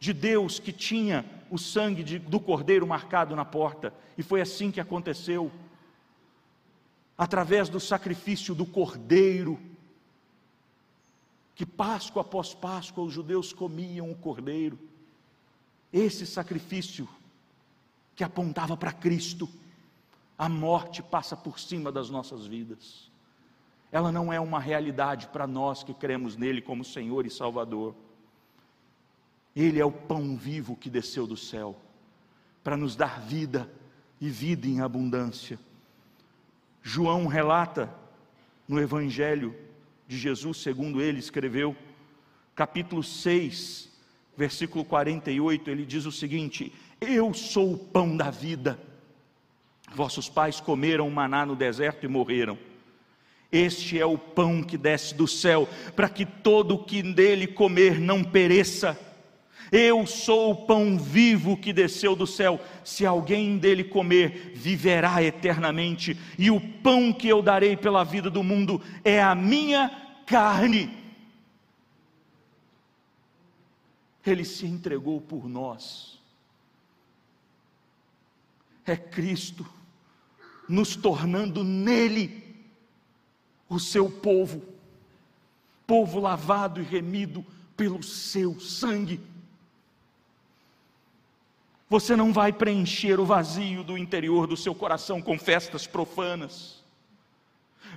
de 0.00 0.14
Deus 0.14 0.58
que 0.58 0.72
tinha 0.72 1.22
o 1.50 1.58
sangue 1.58 2.02
de, 2.02 2.18
do 2.18 2.40
cordeiro 2.40 2.86
marcado 2.86 3.36
na 3.36 3.44
porta, 3.44 3.92
e 4.16 4.22
foi 4.22 4.40
assim 4.40 4.70
que 4.70 4.80
aconteceu 4.80 5.52
através 7.18 7.68
do 7.68 7.80
sacrifício 7.80 8.54
do 8.54 8.64
cordeiro, 8.64 9.58
que 11.56 11.66
Páscoa 11.66 12.22
após 12.22 12.54
Páscoa 12.54 13.02
os 13.02 13.12
judeus 13.12 13.52
comiam 13.52 14.08
o 14.08 14.14
cordeiro, 14.14 14.78
esse 15.92 16.24
sacrifício 16.24 17.08
que 18.14 18.22
apontava 18.22 18.76
para 18.76 18.92
Cristo, 18.92 19.48
a 20.38 20.48
morte 20.48 21.02
passa 21.02 21.36
por 21.36 21.58
cima 21.58 21.90
das 21.90 22.08
nossas 22.08 22.46
vidas, 22.46 23.10
ela 23.90 24.12
não 24.12 24.32
é 24.32 24.38
uma 24.38 24.60
realidade 24.60 25.26
para 25.28 25.46
nós 25.46 25.82
que 25.82 25.94
cremos 25.94 26.36
nele 26.36 26.60
como 26.60 26.84
Senhor 26.84 27.26
e 27.26 27.30
Salvador. 27.30 27.94
Ele 29.56 29.80
é 29.80 29.84
o 29.84 29.90
pão 29.90 30.36
vivo 30.36 30.76
que 30.76 30.90
desceu 30.90 31.26
do 31.26 31.36
céu 31.36 31.74
para 32.62 32.76
nos 32.76 32.94
dar 32.94 33.18
vida 33.20 33.68
e 34.20 34.28
vida 34.28 34.66
em 34.66 34.82
abundância. 34.82 35.58
João 36.88 37.26
relata 37.26 37.92
no 38.66 38.80
Evangelho 38.80 39.54
de 40.06 40.16
Jesus, 40.16 40.56
segundo 40.62 41.02
ele 41.02 41.18
escreveu, 41.18 41.76
capítulo 42.54 43.02
6, 43.02 43.90
versículo 44.34 44.86
48, 44.86 45.68
ele 45.68 45.84
diz 45.84 46.06
o 46.06 46.10
seguinte: 46.10 46.72
Eu 46.98 47.34
sou 47.34 47.74
o 47.74 47.78
pão 47.78 48.16
da 48.16 48.30
vida. 48.30 48.80
Vossos 49.94 50.30
pais 50.30 50.60
comeram 50.60 51.10
maná 51.10 51.44
no 51.44 51.54
deserto 51.54 52.06
e 52.06 52.08
morreram. 52.08 52.58
Este 53.52 54.00
é 54.00 54.06
o 54.06 54.16
pão 54.16 54.62
que 54.62 54.78
desce 54.78 55.14
do 55.14 55.28
céu, 55.28 55.68
para 55.94 56.08
que 56.08 56.24
todo 56.24 56.74
o 56.74 56.84
que 56.84 57.02
dele 57.02 57.46
comer 57.46 58.00
não 58.00 58.24
pereça. 58.24 58.98
Eu 59.70 60.06
sou 60.06 60.52
o 60.52 60.66
pão 60.66 60.98
vivo 60.98 61.56
que 61.56 61.72
desceu 61.72 62.16
do 62.16 62.26
céu. 62.26 62.60
Se 62.84 63.04
alguém 63.04 63.58
dele 63.58 63.84
comer, 63.84 64.52
viverá 64.54 65.22
eternamente. 65.22 66.18
E 66.38 66.50
o 66.50 66.60
pão 66.60 67.12
que 67.12 67.28
eu 67.28 67.42
darei 67.42 67.76
pela 67.76 68.04
vida 68.04 68.30
do 68.30 68.42
mundo 68.42 68.80
é 69.04 69.22
a 69.22 69.34
minha 69.34 69.90
carne. 70.26 70.96
Ele 74.26 74.44
se 74.44 74.66
entregou 74.66 75.20
por 75.20 75.48
nós. 75.48 76.18
É 78.86 78.96
Cristo 78.96 79.66
nos 80.68 80.94
tornando 80.94 81.64
nele 81.64 82.44
o 83.68 83.78
seu 83.78 84.10
povo, 84.10 84.62
povo 85.86 86.20
lavado 86.20 86.80
e 86.80 86.84
remido 86.84 87.44
pelo 87.76 88.02
seu 88.02 88.60
sangue. 88.60 89.20
Você 91.88 92.14
não 92.14 92.32
vai 92.32 92.52
preencher 92.52 93.18
o 93.18 93.24
vazio 93.24 93.82
do 93.82 93.96
interior 93.96 94.46
do 94.46 94.56
seu 94.56 94.74
coração 94.74 95.22
com 95.22 95.38
festas 95.38 95.86
profanas. 95.86 96.84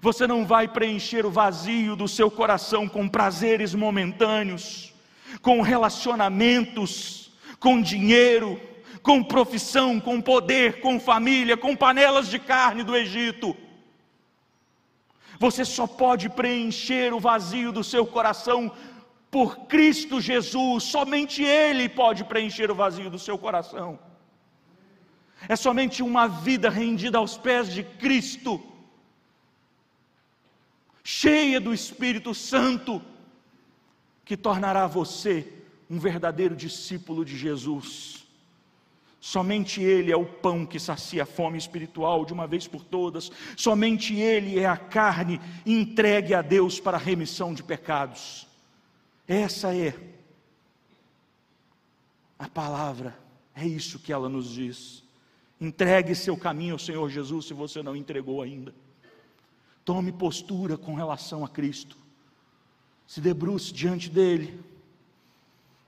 Você 0.01 0.25
não 0.25 0.45
vai 0.45 0.67
preencher 0.67 1.25
o 1.25 1.31
vazio 1.31 1.95
do 1.95 2.07
seu 2.07 2.31
coração 2.31 2.87
com 2.87 3.07
prazeres 3.07 3.75
momentâneos, 3.75 4.93
com 5.41 5.61
relacionamentos, 5.61 7.31
com 7.59 7.81
dinheiro, 7.81 8.59
com 9.03 9.21
profissão, 9.21 9.99
com 9.99 10.21
poder, 10.21 10.79
com 10.79 10.99
família, 10.99 11.57
com 11.57 11.75
panelas 11.75 12.29
de 12.29 12.39
carne 12.39 12.83
do 12.83 12.95
Egito. 12.95 13.55
Você 15.37 15.65
só 15.65 15.85
pode 15.85 16.29
preencher 16.29 17.13
o 17.13 17.19
vazio 17.19 17.71
do 17.71 17.83
seu 17.83 18.05
coração 18.05 18.71
por 19.31 19.59
Cristo 19.67 20.19
Jesus, 20.19 20.83
somente 20.83 21.41
Ele 21.41 21.87
pode 21.87 22.25
preencher 22.25 22.69
o 22.69 22.75
vazio 22.75 23.09
do 23.09 23.17
seu 23.17 23.37
coração. 23.37 23.97
É 25.47 25.55
somente 25.55 26.03
uma 26.03 26.27
vida 26.27 26.69
rendida 26.69 27.17
aos 27.17 27.37
pés 27.37 27.71
de 27.71 27.81
Cristo. 27.83 28.61
cheia 31.03 31.59
do 31.59 31.73
Espírito 31.73 32.33
Santo, 32.33 33.01
que 34.23 34.37
tornará 34.37 34.85
você 34.85 35.51
um 35.89 35.97
verdadeiro 35.97 36.55
discípulo 36.55 37.25
de 37.25 37.35
Jesus. 37.35 38.27
Somente 39.19 39.81
Ele 39.81 40.11
é 40.11 40.15
o 40.15 40.25
pão 40.25 40.65
que 40.65 40.79
sacia 40.79 41.23
a 41.23 41.25
fome 41.25 41.57
espiritual 41.57 42.23
de 42.23 42.33
uma 42.33 42.45
vez 42.45 42.67
por 42.67 42.83
todas, 42.83 43.31
somente 43.57 44.15
Ele 44.15 44.59
é 44.59 44.65
a 44.65 44.77
carne 44.77 45.41
entregue 45.65 46.33
a 46.33 46.41
Deus 46.41 46.79
para 46.79 46.97
a 46.97 46.99
remissão 46.99 47.53
de 47.53 47.63
pecados. 47.63 48.50
Essa 49.31 49.73
é 49.73 49.97
a 52.37 52.49
palavra, 52.49 53.17
é 53.55 53.65
isso 53.65 53.97
que 53.97 54.11
ela 54.11 54.27
nos 54.27 54.49
diz. 54.49 55.05
Entregue 55.57 56.13
seu 56.15 56.35
caminho 56.35 56.73
ao 56.73 56.79
Senhor 56.79 57.09
Jesus 57.09 57.45
se 57.45 57.53
você 57.53 57.81
não 57.81 57.95
entregou 57.95 58.41
ainda. 58.41 58.75
Tome 59.85 60.11
postura 60.11 60.77
com 60.77 60.95
relação 60.95 61.45
a 61.45 61.47
Cristo. 61.47 61.95
Se 63.07 63.21
debruce 63.21 63.71
diante 63.71 64.09
dele. 64.09 64.59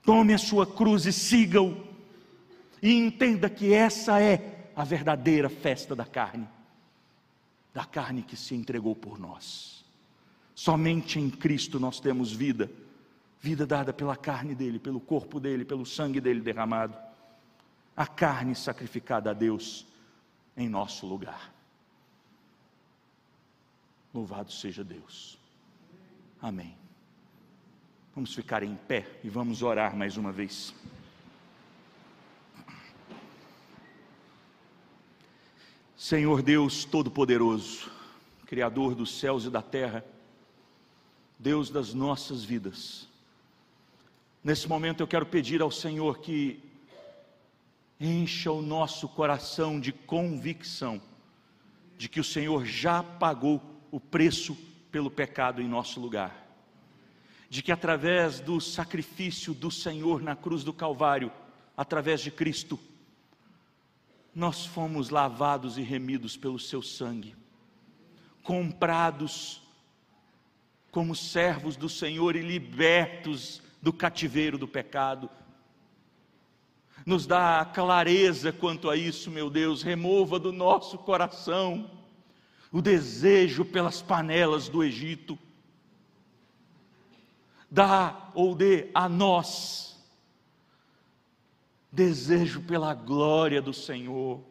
Tome 0.03 0.33
a 0.33 0.37
sua 0.37 0.65
cruz 0.65 1.05
e 1.05 1.11
siga-o. 1.11 1.85
E 2.81 2.93
entenda 2.93 3.49
que 3.49 3.73
essa 3.73 4.21
é 4.21 4.69
a 4.73 4.85
verdadeira 4.85 5.49
festa 5.49 5.93
da 5.93 6.05
carne. 6.05 6.47
Da 7.73 7.83
carne 7.83 8.23
que 8.23 8.37
se 8.37 8.55
entregou 8.55 8.95
por 8.95 9.19
nós. 9.19 9.83
Somente 10.55 11.19
em 11.19 11.29
Cristo 11.29 11.77
nós 11.77 11.99
temos 11.99 12.31
vida. 12.31 12.71
Vida 13.43 13.67
dada 13.67 13.91
pela 13.91 14.15
carne 14.15 14.55
dele, 14.55 14.79
pelo 14.79 15.01
corpo 15.01 15.37
dele, 15.37 15.65
pelo 15.65 15.85
sangue 15.85 16.21
dele 16.21 16.39
derramado 16.39 16.97
a 17.95 18.07
carne 18.07 18.55
sacrificada 18.55 19.31
a 19.31 19.33
Deus 19.33 19.85
em 20.55 20.69
nosso 20.69 21.05
lugar. 21.05 21.53
Louvado 24.13 24.49
seja 24.49 24.81
Deus. 24.81 25.37
Amém. 26.41 26.73
Vamos 28.15 28.33
ficar 28.33 28.63
em 28.63 28.75
pé 28.75 29.19
e 29.25 29.29
vamos 29.29 29.61
orar 29.61 29.93
mais 29.93 30.15
uma 30.15 30.31
vez. 30.31 30.73
Senhor 35.97 36.41
Deus 36.41 36.85
Todo-Poderoso, 36.85 37.91
Criador 38.45 38.95
dos 38.95 39.19
céus 39.19 39.43
e 39.43 39.49
da 39.49 39.61
terra, 39.61 40.05
Deus 41.37 41.69
das 41.69 41.93
nossas 41.93 42.43
vidas, 42.43 43.07
nesse 44.43 44.67
momento 44.67 45.01
eu 45.01 45.07
quero 45.07 45.25
pedir 45.25 45.61
ao 45.61 45.71
Senhor 45.71 46.19
que 46.19 46.61
encha 47.99 48.51
o 48.51 48.61
nosso 48.61 49.07
coração 49.07 49.79
de 49.79 49.91
convicção 49.93 51.01
de 51.97 52.09
que 52.09 52.19
o 52.19 52.23
Senhor 52.23 52.65
já 52.65 53.01
pagou 53.01 53.61
o 53.89 53.99
preço 53.99 54.57
pelo 54.91 55.09
pecado 55.09 55.61
em 55.61 55.67
nosso 55.67 55.99
lugar. 55.99 56.43
De 57.49 57.61
que 57.61 57.71
através 57.71 58.39
do 58.39 58.59
sacrifício 58.59 59.53
do 59.53 59.71
Senhor 59.71 60.21
na 60.21 60.35
cruz 60.35 60.63
do 60.63 60.73
Calvário, 60.73 61.31
através 61.77 62.19
de 62.19 62.31
Cristo, 62.31 62.79
nós 64.35 64.65
fomos 64.65 65.09
lavados 65.09 65.77
e 65.77 65.81
remidos 65.81 66.35
pelo 66.35 66.59
seu 66.59 66.81
sangue, 66.81 67.35
comprados 68.41 69.61
como 70.91 71.15
servos 71.15 71.75
do 71.75 71.87
Senhor 71.87 72.35
e 72.35 72.41
libertos 72.41 73.61
do 73.83 73.91
cativeiro 73.91 74.57
do 74.57 74.65
pecado, 74.65 75.29
nos 77.05 77.27
dá 77.27 77.65
clareza 77.65 78.53
quanto 78.53 78.89
a 78.89 78.95
isso, 78.95 79.29
meu 79.29 79.49
Deus, 79.49 79.83
remova 79.83 80.39
do 80.39 80.53
nosso 80.53 80.97
coração 80.97 81.91
o 82.71 82.81
desejo 82.81 83.65
pelas 83.65 84.01
panelas 84.01 84.69
do 84.69 84.81
Egito. 84.81 85.37
Dá 87.69 88.31
ou 88.33 88.55
dê 88.55 88.89
a 88.93 89.09
nós 89.09 90.01
desejo 91.91 92.61
pela 92.61 92.93
glória 92.93 93.61
do 93.61 93.73
Senhor, 93.73 94.41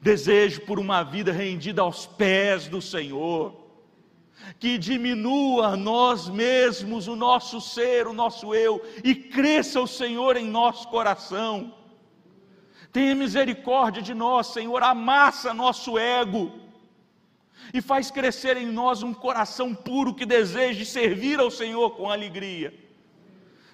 desejo 0.00 0.60
por 0.60 0.78
uma 0.78 1.02
vida 1.02 1.32
rendida 1.32 1.82
aos 1.82 2.06
pés 2.06 2.68
do 2.68 2.80
Senhor, 2.80 3.63
que 4.58 4.76
diminua 4.78 5.76
nós 5.76 6.28
mesmos, 6.28 7.08
o 7.08 7.16
nosso 7.16 7.60
ser, 7.60 8.06
o 8.06 8.12
nosso 8.12 8.54
eu, 8.54 8.84
e 9.02 9.14
cresça 9.14 9.80
o 9.80 9.86
Senhor 9.86 10.36
em 10.36 10.46
nosso 10.46 10.88
coração. 10.88 11.74
Tenha 12.92 13.14
misericórdia 13.14 14.02
de 14.02 14.14
nós, 14.14 14.48
Senhor, 14.48 14.82
amassa 14.82 15.52
nosso 15.52 15.98
ego 15.98 16.52
e 17.72 17.80
faz 17.80 18.10
crescer 18.10 18.56
em 18.56 18.66
nós 18.66 19.02
um 19.02 19.14
coração 19.14 19.74
puro 19.74 20.14
que 20.14 20.26
deseje 20.26 20.84
servir 20.84 21.40
ao 21.40 21.50
Senhor 21.50 21.90
com 21.90 22.10
alegria. 22.10 22.74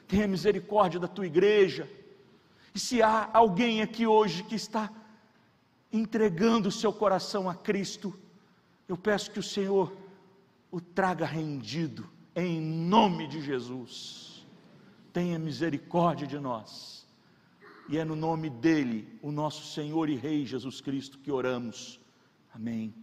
Tenha 0.06 0.26
misericórdia 0.26 0.98
da 0.98 1.08
tua 1.08 1.26
igreja. 1.26 1.88
E 2.74 2.78
se 2.78 3.02
há 3.02 3.28
alguém 3.32 3.82
aqui 3.82 4.06
hoje 4.06 4.42
que 4.42 4.54
está 4.54 4.90
entregando 5.92 6.68
o 6.68 6.72
seu 6.72 6.92
coração 6.92 7.48
a 7.48 7.54
Cristo, 7.54 8.18
eu 8.88 8.96
peço 8.96 9.30
que 9.30 9.38
o 9.38 9.42
Senhor 9.42 9.92
o 10.70 10.80
traga 10.80 11.26
rendido, 11.26 12.08
em 12.34 12.60
nome 12.60 13.26
de 13.26 13.40
Jesus. 13.40 14.46
Tenha 15.12 15.38
misericórdia 15.38 16.26
de 16.26 16.38
nós. 16.38 17.06
E 17.88 17.98
é 17.98 18.04
no 18.04 18.14
nome 18.14 18.48
dele, 18.48 19.18
o 19.20 19.32
nosso 19.32 19.72
Senhor 19.72 20.08
e 20.08 20.14
Rei 20.14 20.46
Jesus 20.46 20.80
Cristo, 20.80 21.18
que 21.18 21.32
oramos. 21.32 22.00
Amém. 22.54 22.94